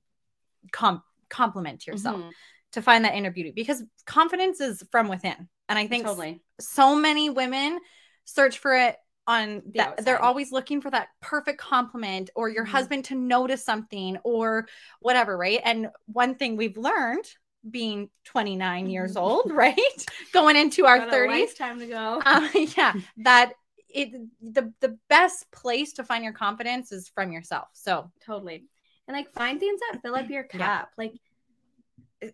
come 0.73 1.03
compliment 1.29 1.87
yourself 1.87 2.19
mm-hmm. 2.19 2.31
to 2.73 2.83
find 2.83 3.05
that 3.05 3.15
inner 3.15 3.31
beauty 3.31 3.53
because 3.55 3.83
confidence 4.07 4.61
is 4.61 4.83
from 4.91 5.09
within. 5.09 5.49
And 5.69 5.79
I 5.79 5.87
think 5.87 6.05
totally. 6.05 6.43
so 6.61 6.95
many 6.95 7.31
women 7.31 7.79
search 8.25 8.59
for 8.59 8.77
it 8.77 8.97
on 9.27 9.63
the 9.67 9.79
that 9.79 10.05
they're 10.05 10.23
always 10.23 10.51
looking 10.53 10.81
for 10.81 10.91
that 10.91 11.09
perfect 11.21 11.59
compliment 11.59 12.31
or 12.35 12.49
your 12.49 12.65
mm-hmm. 12.65 12.73
husband 12.73 13.05
to 13.07 13.15
notice 13.15 13.65
something 13.65 14.19
or 14.25 14.67
whatever, 15.01 15.37
right? 15.37 15.61
And 15.65 15.89
one 16.07 16.35
thing 16.35 16.57
we've 16.57 16.77
learned 16.77 17.25
being 17.69 18.11
29 18.25 18.89
years 18.89 19.13
mm-hmm. 19.13 19.25
old, 19.25 19.51
right? 19.53 19.77
Going 20.33 20.57
into 20.57 20.87
our 20.87 21.01
30s. 21.01 21.57
Time 21.57 21.79
to 21.79 21.87
go. 21.87 22.21
Uh, 22.25 22.49
yeah, 22.77 22.95
that 23.19 23.53
it 23.89 24.13
the 24.41 24.73
the 24.81 24.99
best 25.09 25.51
place 25.53 25.93
to 25.95 26.05
find 26.05 26.25
your 26.25 26.33
confidence 26.33 26.93
is 26.93 27.11
from 27.15 27.31
yourself. 27.31 27.69
So 27.75 28.11
totally 28.25 28.65
and 29.07 29.17
like 29.17 29.31
find 29.31 29.61
things 29.61 29.81
that 29.81 30.01
fill 30.03 30.15
up 30.15 30.29
your 30.29 30.45
cup 30.45 30.61
yeah. 30.61 30.85
like 30.97 31.15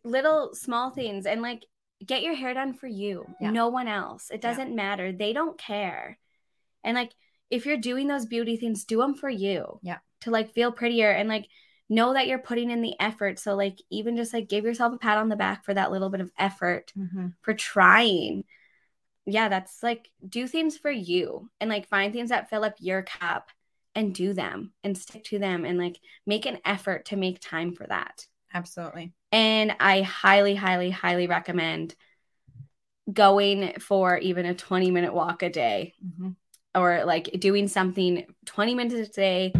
little 0.05 0.55
small 0.55 0.90
things 0.90 1.27
and 1.27 1.42
like 1.42 1.64
get 2.05 2.22
your 2.22 2.35
hair 2.35 2.55
done 2.55 2.74
for 2.74 2.87
you 2.87 3.24
yeah. 3.40 3.51
no 3.51 3.68
one 3.68 3.88
else 3.88 4.31
it 4.31 4.40
doesn't 4.40 4.70
yeah. 4.70 4.74
matter 4.74 5.12
they 5.12 5.33
don't 5.33 5.59
care 5.59 6.18
and 6.85 6.97
like 6.97 7.12
if 7.51 7.64
you're 7.67 7.77
doing 7.79 8.09
those 8.09 8.27
beauty 8.27 8.57
things 8.57 8.85
do 8.85 8.99
them 8.99 9.14
for 9.14 9.29
you 9.29 9.79
yeah 9.83 9.99
to 10.21 10.31
like 10.31 10.53
feel 10.53 10.73
prettier 10.73 11.11
and 11.11 11.29
like 11.29 11.47
know 11.88 12.12
that 12.12 12.27
you're 12.27 12.38
putting 12.38 12.71
in 12.71 12.83
the 12.83 12.95
effort. 13.01 13.38
So, 13.38 13.55
like, 13.55 13.81
even 13.91 14.17
just 14.17 14.35
like 14.35 14.49
give 14.49 14.64
yourself 14.64 14.93
a 14.93 14.99
pat 14.99 15.17
on 15.17 15.29
the 15.31 15.37
back 15.37 15.64
for 15.64 15.73
that 15.73 15.91
little 15.91 16.11
bit 16.11 16.21
of 16.21 16.31
effort 16.38 16.93
Mhm. 16.97 17.33
for 17.41 17.55
trying. 17.55 18.45
Yeah, 19.27 19.49
that's 19.49 19.83
like 19.83 20.11
do 20.29 20.47
things 20.47 20.77
for 20.77 20.91
you 20.91 21.51
and 21.61 21.71
like 21.71 21.88
find 21.88 22.12
things 22.12 22.31
that 22.31 22.51
fill 22.51 22.64
up 22.64 22.75
your 22.79 23.03
cup 23.03 23.51
and 23.95 24.14
do 24.14 24.33
them 24.33 24.73
and 24.85 24.97
stick 24.97 25.25
to 25.25 25.38
them 25.38 25.64
and 25.64 25.79
like 25.79 25.99
make 26.27 26.47
an 26.47 26.59
effort 26.64 27.07
to 27.07 27.17
make 27.17 27.41
time 27.41 27.73
for 27.73 27.87
that. 27.87 28.27
Absolutely. 28.53 29.12
And 29.33 29.75
I 29.81 30.03
highly, 30.03 30.55
highly, 30.55 30.91
highly 30.91 31.27
recommend 31.27 31.95
going 33.12 33.75
for 33.81 34.19
even 34.19 34.45
a 34.45 34.55
20 34.55 34.91
minute 34.91 35.14
walk 35.14 35.43
a 35.43 35.49
day 35.49 35.95
Mhm. 36.05 36.37
Or 36.79 37.05
like 37.05 37.31
doing 37.41 37.69
something 37.69 38.25
20 38.47 38.75
minutes 38.75 39.09
a 39.09 39.12
day. 39.12 39.53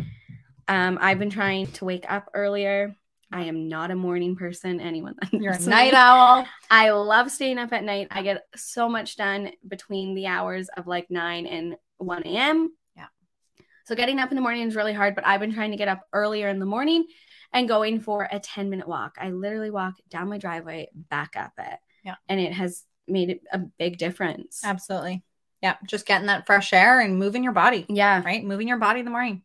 Um, 0.67 0.99
I've 1.01 1.19
been 1.19 1.31
trying 1.31 1.67
to 1.73 1.85
wake 1.85 2.05
up 2.09 2.31
earlier. 2.35 2.95
I 3.31 3.43
am 3.45 3.69
not 3.69 3.91
a 3.91 3.95
morning 3.95 4.37
person. 4.37 4.81
Anyone 4.81 5.17
You're 5.33 5.53
a 5.53 5.61
night 5.61 5.95
owl. 5.95 6.47
I 6.71 6.91
love 6.91 7.31
staying 7.31 7.59
up 7.59 7.73
at 7.73 7.85
night. 7.85 8.09
I 8.11 8.23
get 8.23 8.45
so 8.57 8.89
much 8.89 9.17
done 9.17 9.51
between 9.67 10.15
the 10.15 10.27
hours 10.27 10.69
of 10.77 10.87
like 10.87 11.11
9 11.11 11.47
and 11.47 11.77
1 11.99 12.23
a.m. 12.25 12.73
Yeah. 12.97 13.07
So 13.85 13.95
getting 13.95 14.19
up 14.19 14.31
in 14.31 14.37
the 14.37 14.43
morning 14.43 14.67
is 14.67 14.77
really 14.77 14.95
hard, 14.95 15.15
but 15.15 15.27
I've 15.27 15.41
been 15.41 15.53
trying 15.53 15.73
to 15.73 15.77
get 15.77 15.89
up 15.89 16.03
earlier 16.13 16.49
in 16.49 16.59
the 16.59 16.67
morning 16.67 17.05
and 17.53 17.69
going 17.69 18.01
for 18.01 18.29
a 18.31 18.39
10 18.39 18.71
minute 18.71 18.89
walk. 18.89 19.17
I 19.21 19.31
literally 19.31 19.71
walk 19.71 19.95
down 20.09 20.29
my 20.29 20.39
driveway, 20.39 20.89
back 20.95 21.35
up 21.37 21.53
it. 21.59 21.79
Yeah. 22.05 22.17
And 22.29 22.41
it 22.41 22.53
has 22.53 22.85
made 23.07 23.41
a 23.53 23.59
big 23.59 23.99
difference. 23.99 24.63
Absolutely. 24.65 25.23
Yeah. 25.63 25.77
Just 25.87 26.07
getting 26.07 26.27
that 26.29 26.47
fresh 26.47 26.73
air 26.73 27.01
and 27.01 27.19
moving 27.19 27.43
your 27.43 27.53
body. 27.53 27.85
Yeah. 27.89 28.23
right? 28.25 28.45
Moving 28.45 28.69
your 28.69 28.79
body 28.79 29.01
in 29.01 29.05
the 29.05 29.11
morning. 29.11 29.43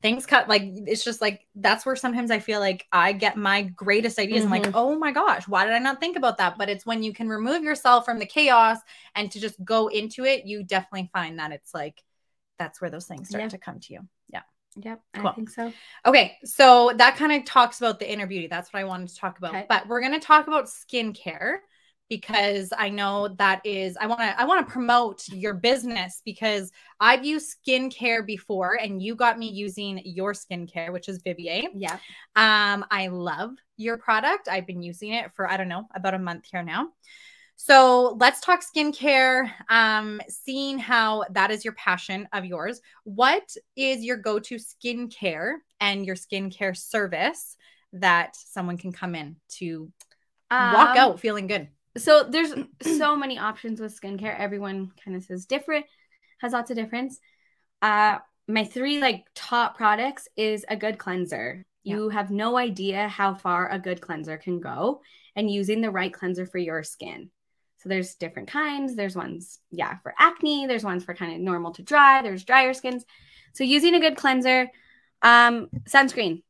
Things 0.00 0.26
cut 0.26 0.48
like 0.48 0.62
it's 0.64 1.04
just 1.04 1.20
like 1.20 1.46
that's 1.54 1.86
where 1.86 1.94
sometimes 1.94 2.32
I 2.32 2.40
feel 2.40 2.58
like 2.58 2.86
I 2.90 3.12
get 3.12 3.36
my 3.36 3.62
greatest 3.62 4.18
ideas. 4.18 4.42
I'm 4.44 4.50
like, 4.50 4.64
Mhm. 4.64 4.72
oh 4.74 4.98
my 4.98 5.12
gosh, 5.12 5.46
why 5.46 5.64
did 5.64 5.74
I 5.74 5.78
not 5.78 6.00
think 6.00 6.16
about 6.16 6.38
that? 6.38 6.58
But 6.58 6.68
it's 6.68 6.84
when 6.84 7.04
you 7.04 7.12
can 7.12 7.28
remove 7.28 7.62
yourself 7.62 8.04
from 8.04 8.18
the 8.18 8.26
chaos 8.26 8.78
and 9.14 9.30
to 9.30 9.38
just 9.38 9.62
go 9.64 9.86
into 9.86 10.24
it, 10.24 10.44
you 10.44 10.64
definitely 10.64 11.08
find 11.12 11.38
that 11.38 11.52
it's 11.52 11.72
like 11.72 12.02
that's 12.58 12.80
where 12.80 12.90
those 12.90 13.06
things 13.06 13.28
start 13.28 13.44
Yeah. 13.44 13.48
to 13.50 13.58
come 13.58 13.78
to 13.78 13.92
you. 13.92 14.00
Yeah. 14.28 14.42
Yep. 14.76 15.02
Cool. 15.14 15.28
I 15.28 15.32
think 15.34 15.50
so. 15.50 15.72
Okay, 16.04 16.36
so 16.44 16.92
that 16.96 17.14
kind 17.16 17.30
of 17.30 17.44
talks 17.44 17.78
about 17.80 18.00
the 18.00 18.10
inner 18.10 18.26
beauty. 18.26 18.48
That's 18.48 18.72
what 18.72 18.80
I 18.80 18.84
wanted 18.84 19.08
to 19.10 19.16
talk 19.16 19.38
about. 19.38 19.50
Okay. 19.54 19.66
But 19.68 19.86
we're 19.86 20.00
going 20.00 20.18
to 20.18 20.26
talk 20.26 20.48
about 20.48 20.64
skincare 20.64 21.58
because 22.12 22.72
I 22.76 22.88
know 22.90 23.28
that 23.38 23.60
is 23.64 23.96
I 24.00 24.06
want 24.06 24.20
to 24.20 24.40
I 24.40 24.44
want 24.44 24.66
to 24.66 24.72
promote 24.72 25.26
your 25.28 25.54
business 25.54 26.20
because 26.24 26.70
I've 27.00 27.24
used 27.24 27.56
skincare 27.66 28.26
before 28.26 28.78
and 28.80 29.02
you 29.02 29.14
got 29.14 29.38
me 29.38 29.48
using 29.48 30.00
your 30.04 30.32
skincare 30.34 30.92
which 30.92 31.08
is 31.08 31.22
Vivier. 31.22 31.64
Yeah. 31.74 31.98
Um 32.36 32.84
I 32.90 33.08
love 33.08 33.50
your 33.76 33.96
product. 33.96 34.48
I've 34.48 34.66
been 34.66 34.82
using 34.82 35.12
it 35.12 35.32
for 35.34 35.48
I 35.50 35.56
don't 35.56 35.68
know, 35.68 35.88
about 35.94 36.14
a 36.14 36.18
month 36.18 36.44
here 36.50 36.62
now. 36.62 36.88
So 37.56 38.16
let's 38.20 38.40
talk 38.40 38.62
skincare. 38.62 39.50
Um, 39.68 40.20
seeing 40.28 40.78
how 40.78 41.24
that 41.30 41.50
is 41.50 41.64
your 41.64 41.74
passion 41.74 42.28
of 42.32 42.44
yours. 42.44 42.80
What 43.04 43.44
is 43.76 44.02
your 44.02 44.16
go 44.16 44.38
to 44.40 44.56
skincare 44.56 45.54
and 45.80 46.04
your 46.04 46.16
skincare 46.16 46.76
service 46.76 47.56
that 47.92 48.34
someone 48.36 48.78
can 48.78 48.92
come 48.92 49.14
in 49.14 49.36
to 49.58 49.92
walk 50.58 50.96
Um, 50.96 50.96
out 50.96 51.20
feeling 51.20 51.46
good? 51.46 51.68
So 51.96 52.24
there's 52.28 52.54
so 52.98 53.16
many 53.16 53.38
options 53.38 53.80
with 53.80 53.98
skincare. 53.98 54.38
Everyone 54.38 54.90
kind 55.04 55.16
of 55.16 55.24
says 55.24 55.46
different, 55.46 55.86
has 56.40 56.52
lots 56.52 56.70
of 56.70 56.76
difference. 56.76 57.18
Uh, 57.80 58.18
my 58.48 58.64
three 58.64 59.00
like 59.00 59.24
top 59.34 59.76
products 59.76 60.28
is 60.36 60.64
a 60.68 60.76
good 60.76 60.98
cleanser. 60.98 61.64
Yeah. 61.84 61.96
You 61.96 62.08
have 62.10 62.30
no 62.30 62.56
idea 62.56 63.08
how 63.08 63.34
far 63.34 63.70
a 63.70 63.78
good 63.78 64.00
cleanser 64.00 64.36
can 64.36 64.60
go, 64.60 65.02
and 65.34 65.50
using 65.50 65.80
the 65.80 65.90
right 65.90 66.12
cleanser 66.12 66.46
for 66.46 66.58
your 66.58 66.82
skin. 66.82 67.30
So 67.78 67.88
there's 67.88 68.14
different 68.14 68.48
kinds. 68.48 68.94
There's 68.94 69.16
ones, 69.16 69.58
yeah, 69.72 69.96
for 70.04 70.14
acne. 70.16 70.66
There's 70.66 70.84
ones 70.84 71.04
for 71.04 71.14
kind 71.14 71.34
of 71.34 71.40
normal 71.40 71.72
to 71.72 71.82
dry. 71.82 72.22
There's 72.22 72.44
drier 72.44 72.74
skins. 72.74 73.04
So 73.54 73.64
using 73.64 73.94
a 73.94 74.00
good 74.00 74.16
cleanser, 74.16 74.70
um, 75.20 75.68
sunscreen. 75.88 76.42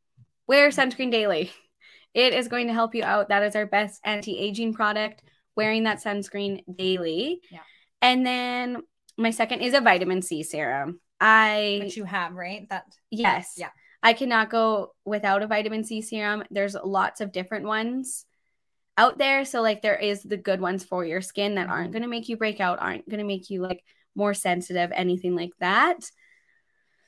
Wear 0.47 0.69
sunscreen 0.69 1.11
daily. 1.11 1.51
It 2.15 2.35
is 2.35 2.49
going 2.49 2.67
to 2.67 2.75
help 2.75 2.95
you 2.95 3.05
out. 3.05 3.31
That 3.31 3.43
is 3.43 3.57
our 3.57 3.65
best 3.65 3.99
anti-aging 4.05 4.75
product. 4.75 5.23
Wearing 5.57 5.85
that 5.85 6.03
sunscreen 6.03 6.63
daily. 6.77 7.41
Yeah. 7.51 7.61
And 8.01 8.27
then 8.27 8.83
my 9.19 9.31
second 9.31 9.61
is 9.61 9.75
a 9.75 9.81
vitamin 9.81 10.23
C 10.23 10.43
serum. 10.43 11.01
I 11.21 11.81
Which 11.85 11.97
you 11.97 12.05
have, 12.05 12.35
right? 12.35 12.69
That 12.71 12.85
yes. 13.11 13.55
Yeah. 13.57 13.71
I 14.03 14.15
cannot 14.15 14.51
go 14.51 14.95
without 15.05 15.43
a 15.43 15.47
vitamin 15.47 15.85
C 15.85 16.03
serum. 16.03 16.43
There's 16.51 16.75
lots 16.75 17.21
of 17.21 17.31
different 17.31 17.67
ones 17.67 18.25
out 18.99 19.19
there. 19.19 19.45
So 19.45 19.63
like 19.63 19.83
there 19.83 19.97
is 19.97 20.23
the 20.23 20.37
good 20.37 20.61
ones 20.61 20.85
for 20.85 21.05
your 21.05 21.21
skin 21.21 21.55
that 21.55 21.69
aren't 21.69 21.91
Mhm. 21.91 21.93
going 21.93 22.03
to 22.03 22.09
make 22.09 22.29
you 22.29 22.37
break 22.37 22.61
out, 22.61 22.81
aren't 22.81 23.09
going 23.09 23.21
to 23.21 23.25
make 23.25 23.49
you 23.49 23.63
like 23.63 23.85
more 24.15 24.35
sensitive, 24.35 24.91
anything 24.93 25.37
like 25.37 25.53
that. 25.61 26.03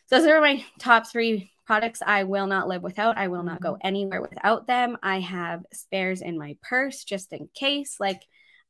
So 0.07 0.19
those 0.19 0.27
are 0.27 0.41
my 0.41 0.65
top 0.79 1.07
3 1.11 1.51
products 1.67 2.03
I 2.07 2.25
will 2.25 2.47
not 2.47 2.69
live 2.69 2.83
without. 2.83 3.17
I 3.19 3.29
will 3.29 3.43
not 3.43 3.61
go 3.61 3.79
anywhere 3.83 4.21
without 4.21 4.67
them. 4.67 4.99
I 5.03 5.21
have 5.21 5.65
spares 5.73 6.21
in 6.21 6.39
my 6.39 6.57
purse 6.63 7.05
just 7.05 7.33
in 7.33 7.49
case 7.55 7.97
like 7.99 8.23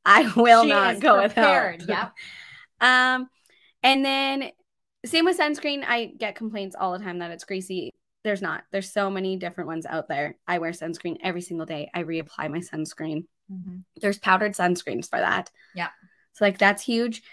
I 0.05 0.31
will 0.35 0.63
She 0.63 0.69
not 0.69 0.99
go 0.99 1.19
prepared. 1.21 1.81
without. 1.81 1.97
Yep. 1.97 2.11
Um, 2.81 3.29
and 3.83 4.03
then 4.03 4.51
same 5.05 5.23
with 5.23 5.39
sunscreen. 5.39 5.83
I 5.87 6.05
get 6.17 6.35
complaints 6.35 6.75
all 6.77 6.91
the 6.91 7.03
time 7.03 7.19
that 7.19 7.31
it's 7.31 7.45
greasy. 7.45 7.91
There's 8.25 8.41
not. 8.41 8.63
There's 8.71 8.91
so 8.91 9.09
many 9.09 9.37
different 9.37 9.67
ones 9.69 9.85
out 9.85 10.09
there. 10.09 10.35
I 10.45 10.57
wear 10.57 10.71
sunscreen 10.71 11.17
every 11.23 11.41
single 11.41 11.65
day. 11.65 11.89
I 11.93 12.03
reapply 12.03 12.51
my 12.51 12.59
sunscreen. 12.59 13.25
Mhm. 13.51 13.83
There's 14.01 14.17
powdered 14.17 14.53
sunscreens 14.55 15.09
for 15.09 15.19
that. 15.19 15.49
Yeah. 15.73 15.87
So 16.33 16.43
like 16.43 16.57
that's 16.57 16.83
huge. 16.83 17.23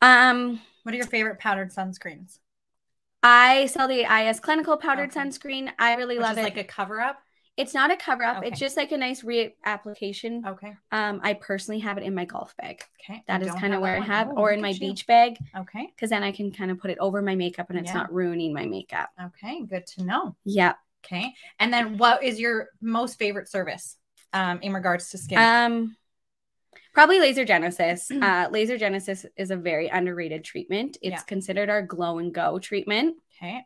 Um, 0.00 0.60
What 0.84 0.94
are 0.94 0.98
your 0.98 1.06
favorite 1.06 1.40
powdered 1.40 1.72
sunscreens? 1.72 2.38
I 3.22 3.66
sell 3.66 3.88
the 3.88 4.04
IS 4.04 4.38
Clinical 4.38 4.76
powdered 4.76 5.10
Okay. 5.10 5.20
sunscreen. 5.20 5.72
I 5.78 5.96
really 5.96 6.18
Which 6.18 6.22
love 6.26 6.38
it. 6.38 6.42
like 6.44 6.56
a 6.56 6.64
cover 6.64 7.00
up. 7.00 7.20
It's 7.58 7.74
not 7.74 7.90
a 7.90 7.96
cover 7.96 8.24
up. 8.24 8.38
Okay. 8.38 8.48
It's 8.48 8.58
just 8.60 8.76
like 8.76 8.92
a 8.92 8.96
nice 8.96 9.22
reapplication. 9.22 10.46
Okay. 10.46 10.74
Um, 10.92 11.20
I 11.22 11.34
personally 11.34 11.80
have 11.80 11.98
it 11.98 12.04
in 12.04 12.14
my 12.14 12.24
golf 12.24 12.56
bag. 12.56 12.82
Okay. 13.02 13.22
That 13.26 13.42
I 13.42 13.46
is 13.46 13.52
kind 13.54 13.74
of 13.74 13.80
where 13.80 13.96
I 13.96 14.00
have, 14.00 14.28
Oh, 14.28 14.36
or 14.38 14.50
in 14.52 14.60
my 14.62 14.70
you. 14.70 14.80
beach 14.80 15.06
bag, 15.06 15.36
Okay. 15.56 15.92
because 15.94 16.10
then 16.10 16.22
I 16.22 16.32
can 16.32 16.52
kind 16.52 16.70
of 16.70 16.78
put 16.78 16.90
it 16.90 16.98
over 16.98 17.20
my 17.20 17.34
makeup 17.34 17.68
and 17.70 17.78
it's 17.78 17.88
Yeah. 17.88 17.94
not 17.98 18.12
ruining 18.12 18.54
my 18.54 18.64
makeup. 18.64 19.10
Okay. 19.22 19.62
Good 19.64 19.86
to 19.88 20.04
know. 20.04 20.36
Yep. 20.44 20.76
Okay. 21.04 21.34
And 21.58 21.72
then 21.72 21.98
what 21.98 22.22
is 22.22 22.38
your 22.40 22.68
most 22.80 23.18
favorite 23.18 23.48
service 23.48 23.96
um, 24.32 24.60
in 24.62 24.72
regards 24.72 25.10
to 25.10 25.18
skin? 25.18 25.38
Um, 25.38 25.96
probably 26.92 27.18
laser 27.20 27.44
genesis. 27.44 28.10
Uh, 28.22 28.48
laser 28.50 28.76
genesis 28.78 29.24
is 29.36 29.50
a 29.50 29.56
very 29.56 29.88
underrated 29.88 30.44
treatment. 30.44 30.96
It's 31.02 31.12
Yeah. 31.12 31.20
considered 31.22 31.70
our 31.70 31.82
glow 31.82 32.18
and 32.18 32.32
go 32.32 32.58
treatment. 32.58 33.16
okay. 33.36 33.64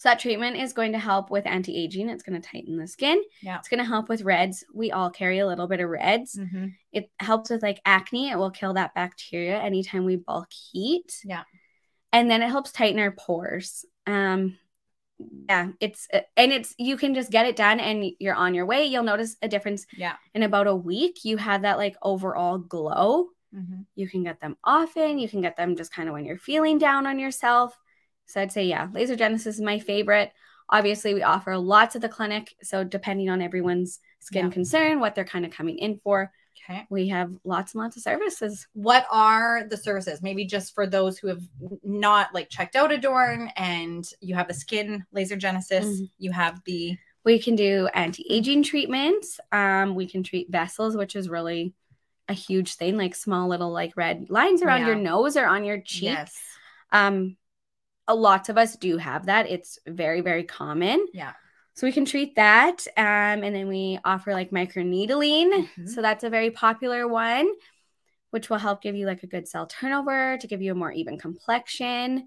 So 0.00 0.08
that 0.08 0.18
treatment 0.18 0.56
is 0.56 0.72
going 0.72 0.92
to 0.92 0.98
help 0.98 1.30
with 1.30 1.46
anti-aging. 1.46 2.08
It's 2.08 2.22
going 2.22 2.40
to 2.40 2.48
tighten 2.48 2.78
the 2.78 2.86
skin. 2.86 3.22
Yeah. 3.42 3.58
It's 3.58 3.68
going 3.68 3.80
to 3.80 3.84
help 3.84 4.08
with 4.08 4.22
reds. 4.22 4.64
We 4.72 4.92
all 4.92 5.10
carry 5.10 5.40
a 5.40 5.46
little 5.46 5.66
bit 5.66 5.80
of 5.80 5.90
reds. 5.90 6.36
Mm-hmm. 6.36 6.68
It 6.90 7.10
helps 7.20 7.50
with 7.50 7.62
like 7.62 7.82
acne. 7.84 8.30
It 8.30 8.38
will 8.38 8.50
kill 8.50 8.72
that 8.72 8.94
bacteria 8.94 9.60
anytime 9.60 10.06
we 10.06 10.16
bulk 10.16 10.48
heat. 10.72 11.20
Yeah. 11.22 11.42
And 12.14 12.30
then 12.30 12.40
it 12.40 12.48
helps 12.48 12.72
tighten 12.72 12.98
our 12.98 13.10
pores. 13.10 13.84
Um 14.06 14.56
yeah, 15.50 15.68
it's 15.80 16.08
and 16.34 16.50
it's 16.50 16.74
you 16.78 16.96
can 16.96 17.12
just 17.14 17.30
get 17.30 17.44
it 17.44 17.54
done 17.54 17.78
and 17.78 18.12
you're 18.18 18.34
on 18.34 18.54
your 18.54 18.64
way. 18.64 18.86
You'll 18.86 19.02
notice 19.02 19.36
a 19.42 19.48
difference 19.48 19.86
Yeah. 19.94 20.14
in 20.34 20.42
about 20.42 20.66
a 20.66 20.74
week. 20.74 21.26
You 21.26 21.36
have 21.36 21.60
that 21.60 21.76
like 21.76 21.96
overall 22.00 22.56
glow. 22.56 23.26
Mm-hmm. 23.54 23.82
You 23.96 24.08
can 24.08 24.22
get 24.24 24.40
them 24.40 24.56
often. 24.64 25.18
You 25.18 25.28
can 25.28 25.42
get 25.42 25.58
them 25.58 25.76
just 25.76 25.92
kind 25.92 26.08
of 26.08 26.14
when 26.14 26.24
you're 26.24 26.38
feeling 26.38 26.78
down 26.78 27.06
on 27.06 27.18
yourself. 27.18 27.78
So 28.30 28.40
I'd 28.40 28.52
say, 28.52 28.64
yeah, 28.64 28.88
Laser 28.92 29.16
Genesis 29.16 29.56
is 29.56 29.60
my 29.60 29.78
favorite. 29.78 30.32
Obviously, 30.68 31.14
we 31.14 31.22
offer 31.24 31.56
lots 31.58 31.96
at 31.96 32.02
the 32.02 32.08
clinic. 32.08 32.54
So 32.62 32.84
depending 32.84 33.28
on 33.28 33.42
everyone's 33.42 33.98
skin 34.20 34.46
Yeah. 34.46 34.52
concern, 34.52 35.00
what 35.00 35.14
they're 35.14 35.24
kind 35.24 35.44
of 35.44 35.50
coming 35.50 35.78
in 35.78 35.98
for, 35.98 36.30
Okay. 36.64 36.86
we 36.90 37.08
have 37.08 37.32
lots 37.42 37.74
and 37.74 37.82
lots 37.82 37.96
of 37.96 38.02
services. 38.02 38.68
What 38.74 39.04
are 39.10 39.64
the 39.68 39.76
services? 39.76 40.22
Maybe 40.22 40.44
just 40.44 40.74
for 40.74 40.86
those 40.86 41.18
who 41.18 41.26
have 41.28 41.42
not 41.82 42.32
like 42.32 42.48
checked 42.50 42.76
out 42.76 42.92
Adorn 42.92 43.50
and 43.56 44.08
you 44.20 44.36
have 44.36 44.46
the 44.46 44.54
skin 44.54 45.04
laser 45.10 45.36
genesis, 45.36 45.86
Mhm. 45.86 46.10
you 46.18 46.30
have 46.32 46.60
the 46.64 46.96
We 47.24 47.38
can 47.38 47.54
do 47.54 47.86
anti-aging 47.92 48.62
treatments. 48.62 49.40
Um, 49.52 49.94
we 49.94 50.06
can 50.06 50.22
treat 50.22 50.50
vessels, 50.50 50.96
which 50.96 51.14
is 51.16 51.28
really 51.28 51.74
a 52.28 52.32
huge 52.32 52.74
thing, 52.76 52.96
like 52.96 53.14
small 53.14 53.46
little 53.48 53.70
like 53.72 53.94
red 53.96 54.30
lines 54.30 54.62
around 54.62 54.80
Yeah. 54.82 54.86
your 54.88 54.96
nose 54.96 55.36
or 55.36 55.46
on 55.46 55.64
your 55.64 55.80
cheek. 55.80 56.04
yes. 56.12 56.34
Um, 56.92 57.36
a 58.10 58.14
lot 58.14 58.48
of 58.48 58.58
us 58.58 58.76
do 58.76 58.96
have 58.98 59.26
that. 59.26 59.48
It's 59.48 59.78
very, 59.86 60.20
very 60.20 60.44
common. 60.44 61.06
Yeah. 61.12 61.32
So 61.74 61.86
we 61.86 61.92
can 61.92 62.04
treat 62.04 62.34
that. 62.36 62.86
Um, 62.96 63.44
and 63.44 63.54
then 63.54 63.68
we 63.68 63.98
offer 64.04 64.32
like 64.32 64.50
microneedling. 64.50 65.48
Mhm. 65.78 65.88
So 65.88 66.02
that's 66.02 66.24
a 66.24 66.30
very 66.30 66.50
popular 66.50 67.06
one, 67.06 67.48
which 68.30 68.50
will 68.50 68.58
help 68.58 68.82
give 68.82 68.96
you 68.96 69.06
like 69.06 69.22
a 69.22 69.28
good 69.28 69.46
cell 69.48 69.66
turnover 69.66 70.36
to 70.40 70.46
give 70.46 70.60
you 70.60 70.72
a 70.72 70.74
more 70.74 70.92
even 70.92 71.16
complexion. 71.18 72.26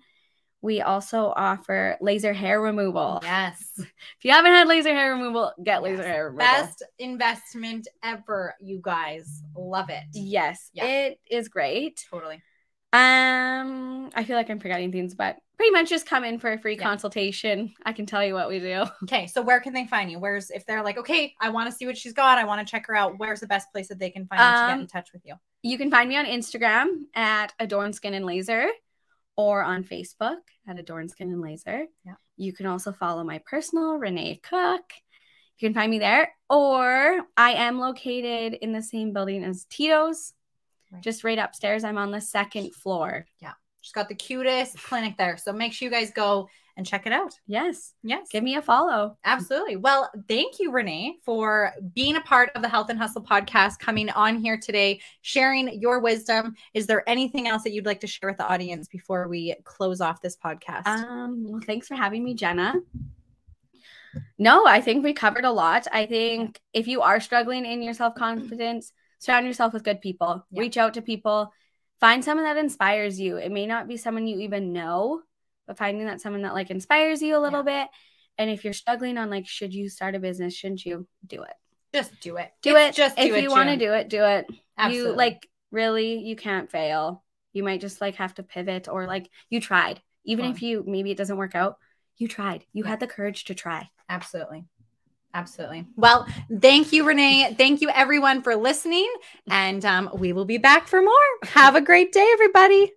We 0.61 0.81
also 0.81 1.33
offer 1.35 1.97
laser 1.99 2.31
hair 2.31 2.61
removal. 2.61 3.19
Yes. 3.21 3.59
If 3.77 4.21
you 4.23 4.31
haven't 4.31 4.53
had 4.53 4.67
laser 4.69 4.93
hair 4.93 5.11
removal, 5.11 5.51
get 5.61 5.83
laser 5.83 6.03
hair 6.07 6.27
removal. 6.27 6.45
Best 6.45 6.81
investment 6.97 7.89
ever, 8.01 8.55
you 8.61 8.79
guys. 8.81 9.43
Love 9.57 9.89
it. 9.89 10.05
Yes, 10.13 10.69
Yeah. 10.73 10.85
it 10.85 11.19
is 11.29 11.49
great. 11.49 12.05
Totally. 12.09 12.41
Um, 12.93 14.09
I 14.15 14.23
feel 14.23 14.35
like 14.37 14.49
I'm 14.49 14.59
forgetting 14.59 14.91
things, 14.91 15.15
but 15.15 15.37
pretty 15.57 15.71
much 15.71 15.89
just 15.89 16.05
come 16.05 16.23
in 16.23 16.39
for 16.39 16.51
a 16.51 16.57
free 16.57 16.75
Yeah. 16.75 16.83
consultation. 16.83 17.73
I 17.85 17.93
can 17.93 18.05
tell 18.05 18.23
you 18.23 18.33
what 18.33 18.49
we 18.49 18.59
do. 18.59 18.83
Okay, 19.03 19.27
so 19.27 19.41
where 19.41 19.59
can 19.59 19.73
they 19.73 19.85
find 19.85 20.11
you? 20.11 20.19
Where's 20.19 20.49
if 20.51 20.65
they're 20.65 20.83
like, 20.83 20.97
okay, 20.97 21.33
I 21.41 21.49
want 21.49 21.69
to 21.69 21.75
see 21.75 21.85
what 21.85 21.97
she's 21.97 22.13
got, 22.13 22.37
I 22.37 22.45
want 22.45 22.65
to 22.65 22.69
check 22.71 22.85
her 22.87 22.95
out. 22.95 23.17
Where's 23.17 23.39
the 23.39 23.47
best 23.47 23.71
place 23.71 23.87
that 23.89 23.99
they 23.99 24.09
can 24.09 24.25
find 24.27 24.39
you 24.41 24.47
to 24.47 24.67
get 24.67 24.73
Um, 24.75 24.79
in 24.81 24.87
touch 24.87 25.11
with 25.13 25.23
you? 25.25 25.35
You 25.61 25.77
can 25.77 25.89
find 25.91 26.07
me 26.09 26.17
on 26.17 26.25
Instagram 26.25 27.03
at 27.15 27.53
Adorn 27.59 27.93
Skin 27.93 28.13
and 28.13 28.25
Laser 28.25 28.67
or 29.35 29.63
on 29.63 29.83
Facebook 29.83 30.37
at 30.67 30.77
Adorn 30.79 31.09
Skin 31.09 31.29
and 31.31 31.41
Laser. 31.41 31.85
Yeah. 32.05 32.15
You 32.37 32.53
can 32.53 32.65
also 32.65 32.91
follow 32.91 33.23
my 33.23 33.39
personal, 33.45 33.97
Rene 33.97 34.35
Cook. 34.43 34.83
You 35.57 35.67
can 35.69 35.73
find 35.73 35.89
me 35.89 35.99
there. 35.99 36.33
Or 36.49 37.21
I 37.37 37.53
am 37.53 37.79
located 37.79 38.53
in 38.55 38.73
the 38.73 38.81
same 38.83 39.13
building 39.13 39.43
as 39.43 39.65
Tito's, 39.65 40.33
Right. 40.93 41.01
just 41.01 41.23
right 41.23 41.39
upstairs. 41.39 41.83
I'm 41.83 41.97
on 41.97 42.11
the 42.11 42.21
second 42.21 42.73
floor. 42.75 43.25
Yeah. 43.39 43.53
She's 43.81 43.91
got 43.91 44.07
the 44.07 44.15
cutest 44.15 44.81
clinic 44.81 45.17
there. 45.17 45.35
So 45.37 45.51
make 45.51 45.73
sure 45.73 45.87
you 45.87 45.91
guys 45.91 46.11
go 46.11 46.47
and 46.77 46.85
check 46.85 47.05
it 47.05 47.11
out. 47.11 47.37
Yes. 47.47 47.93
Yes. 48.01 48.27
Give 48.31 48.43
me 48.43 48.55
a 48.55 48.61
follow. 48.61 49.17
Absolutely. 49.25 49.75
Well, 49.75 50.09
thank 50.27 50.59
you, 50.59 50.71
Rene, 50.71 51.17
for 51.23 51.71
being 51.93 52.15
a 52.15 52.21
part 52.21 52.49
of 52.55 52.61
the 52.61 52.69
Health 52.69 52.89
and 52.89 52.97
Hustle 52.97 53.21
podcast, 53.23 53.79
coming 53.79 54.09
on 54.09 54.37
here 54.37 54.57
today, 54.57 55.01
sharing 55.21 55.79
your 55.79 55.99
wisdom. 55.99 56.55
Is 56.73 56.87
there 56.87 57.07
anything 57.07 57.47
else 57.47 57.63
that 57.63 57.73
you'd 57.73 57.85
like 57.85 57.99
to 58.01 58.07
share 58.07 58.29
with 58.29 58.37
the 58.37 58.47
audience 58.47 58.87
before 58.87 59.27
we 59.27 59.55
close 59.65 60.01
off 60.01 60.21
this 60.21 60.37
podcast? 60.37 60.87
Um, 60.87 61.43
well, 61.47 61.61
thanks 61.65 61.87
for 61.87 61.95
having 61.95 62.23
me, 62.23 62.33
Jenna. 62.33 62.75
No, 64.37 64.65
I 64.65 64.81
think 64.81 65.03
we 65.03 65.13
covered 65.13 65.45
a 65.45 65.51
lot. 65.51 65.87
I 65.91 66.05
think 66.05 66.59
if 66.71 66.87
you 66.87 67.01
are 67.01 67.19
struggling 67.19 67.65
in 67.65 67.81
your 67.81 67.93
self 67.93 68.15
confidence, 68.15 68.93
surround 69.23 69.45
yourself 69.45 69.73
with 69.73 69.83
good 69.83 70.01
people. 70.01 70.45
Yeah. 70.51 70.59
Reach 70.61 70.77
out 70.77 70.95
to 70.95 71.01
people. 71.01 71.51
Find 71.99 72.23
someone 72.23 72.45
that 72.45 72.57
inspires 72.57 73.19
you. 73.19 73.37
It 73.37 73.51
may 73.51 73.65
not 73.65 73.87
be 73.87 73.97
someone 73.97 74.27
you 74.27 74.39
even 74.39 74.73
know, 74.73 75.21
but 75.67 75.77
finding 75.77 76.05
that 76.07 76.21
someone 76.21 76.41
that 76.41 76.53
like 76.53 76.69
inspires 76.69 77.21
you 77.21 77.37
a 77.37 77.39
little 77.39 77.63
bit. 77.63 77.87
And 78.37 78.49
if 78.49 78.63
you're 78.63 78.73
struggling 78.73 79.17
on 79.17 79.29
like, 79.29 79.47
should 79.47 79.73
you 79.73 79.89
start 79.89 80.15
a 80.15 80.19
business? 80.19 80.53
Shouldn't 80.55 80.85
you 80.85 81.07
do 81.25 81.43
it? 81.43 81.53
just 81.93 82.19
do 82.21 82.37
it. 82.37 82.51
Do 82.63 82.75
It's 82.75 82.97
it. 82.97 83.01
Just 83.01 83.19
if 83.19 83.33
it. 83.33 83.43
you 83.43 83.51
want 83.51 83.69
to 83.69 83.77
do 83.77 83.93
it, 83.93 84.09
do 84.09 84.23
it. 84.23 84.47
Absolutely. 84.77 85.11
You 85.11 85.15
like 85.15 85.47
really, 85.71 86.17
you 86.17 86.35
can't 86.35 86.69
fail. 86.71 87.23
You 87.53 87.63
might 87.63 87.81
just 87.81 88.01
like 88.01 88.15
have 88.15 88.33
to 88.35 88.43
pivot 88.43 88.87
or 88.89 89.05
like 89.05 89.29
you 89.49 89.61
tried. 89.61 90.01
Even 90.25 90.45
if 90.45 90.63
you 90.63 90.83
maybe 90.87 91.11
it 91.11 91.17
doesn't 91.17 91.37
work 91.37 91.53
out, 91.53 91.77
you 92.17 92.27
tried. 92.27 92.65
You 92.73 92.83
Yeah. 92.83 92.89
had 92.89 92.99
the 92.99 93.05
courage 93.07 93.43
to 93.45 93.53
try. 93.53 93.89
Absolutely. 94.09 94.65
Absolutely. 95.33 95.87
Well, 95.95 96.27
thank 96.61 96.93
you, 96.93 97.03
Rene. 97.05 97.55
Thank 97.57 97.81
you, 97.81 97.89
everyone, 97.89 98.43
for 98.43 98.55
listening. 98.55 99.11
And 99.49 99.83
um, 99.83 100.09
we 100.13 100.31
will 100.31 100.45
be 100.45 100.59
back 100.59 100.87
for 100.87 101.01
more. 101.01 101.13
Have 101.43 101.75
a 101.75 101.81
great 101.81 102.11
day, 102.11 102.27
everybody. 102.33 102.93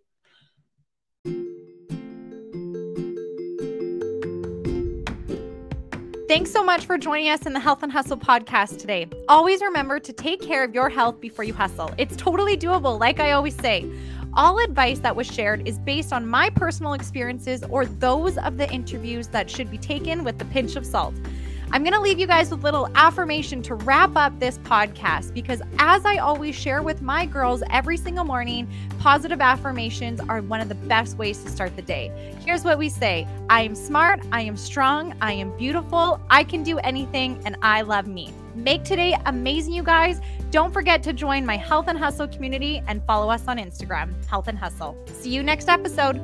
Thanks 6.28 6.50
so 6.50 6.62
much 6.62 6.84
for 6.84 6.98
joining 6.98 7.30
us 7.30 7.46
in 7.46 7.52
the 7.52 7.60
Health 7.60 7.82
and 7.84 7.90
Hustle 7.90 8.18
podcast 8.18 8.78
today. 8.78 9.06
Always 9.28 9.62
remember 9.62 9.98
to 10.00 10.12
take 10.12 10.42
care 10.42 10.64
of 10.64 10.74
your 10.74 10.90
health 10.90 11.20
before 11.20 11.44
you 11.44 11.54
hustle. 11.54 11.90
It's 11.96 12.16
totally 12.16 12.56
doable, 12.56 12.98
like 12.98 13.20
I 13.20 13.30
always 13.30 13.54
say. 13.54 13.88
All 14.34 14.58
advice 14.58 14.98
that 14.98 15.16
was 15.16 15.26
shared 15.26 15.66
is 15.66 15.78
based 15.78 16.12
on 16.12 16.26
my 16.26 16.50
personal 16.50 16.92
experiences 16.92 17.62
or 17.70 17.86
those 17.86 18.36
of 18.38 18.58
the 18.58 18.70
interviews 18.70 19.28
that 19.28 19.48
should 19.48 19.70
be 19.70 19.78
taken 19.78 20.24
with 20.24 20.42
a 20.42 20.44
pinch 20.46 20.76
of 20.76 20.84
salt. 20.84 21.14
I'm 21.72 21.82
going 21.82 21.94
to 21.94 22.00
leave 22.00 22.18
you 22.18 22.26
guys 22.26 22.50
with 22.50 22.60
a 22.60 22.62
little 22.62 22.88
affirmation 22.94 23.60
to 23.62 23.74
wrap 23.74 24.16
up 24.16 24.38
this 24.38 24.58
podcast 24.58 25.34
because 25.34 25.60
as 25.78 26.04
I 26.04 26.18
always 26.18 26.54
share 26.54 26.82
with 26.82 27.02
my 27.02 27.26
girls 27.26 27.62
every 27.70 27.96
single 27.96 28.24
morning, 28.24 28.68
positive 28.98 29.40
affirmations 29.40 30.20
are 30.20 30.40
one 30.42 30.60
of 30.60 30.68
the 30.68 30.74
best 30.74 31.18
ways 31.18 31.42
to 31.42 31.50
start 31.50 31.74
the 31.76 31.82
day. 31.82 32.10
Here's 32.44 32.64
what 32.64 32.78
we 32.78 32.88
say. 32.88 33.26
I 33.50 33.62
am 33.62 33.74
smart, 33.74 34.20
I 34.32 34.42
am 34.42 34.56
strong, 34.56 35.14
I 35.20 35.32
am 35.32 35.56
beautiful, 35.56 36.20
I 36.30 36.44
can 36.44 36.62
do 36.62 36.78
anything 36.78 37.42
and 37.44 37.56
I 37.62 37.82
love 37.82 38.06
me. 38.06 38.32
Make 38.54 38.84
today 38.84 39.16
amazing 39.26 39.74
you 39.74 39.82
guys. 39.82 40.20
Don't 40.50 40.72
forget 40.72 41.02
to 41.02 41.12
join 41.12 41.44
my 41.44 41.56
Health 41.56 41.88
and 41.88 41.98
Hustle 41.98 42.28
community 42.28 42.82
and 42.86 43.04
follow 43.04 43.28
us 43.28 43.46
on 43.48 43.58
Instagram, 43.58 44.12
Health 44.26 44.48
and 44.48 44.56
Hustle. 44.56 44.96
See 45.12 45.30
you 45.30 45.42
next 45.42 45.68
episode. 45.68 46.20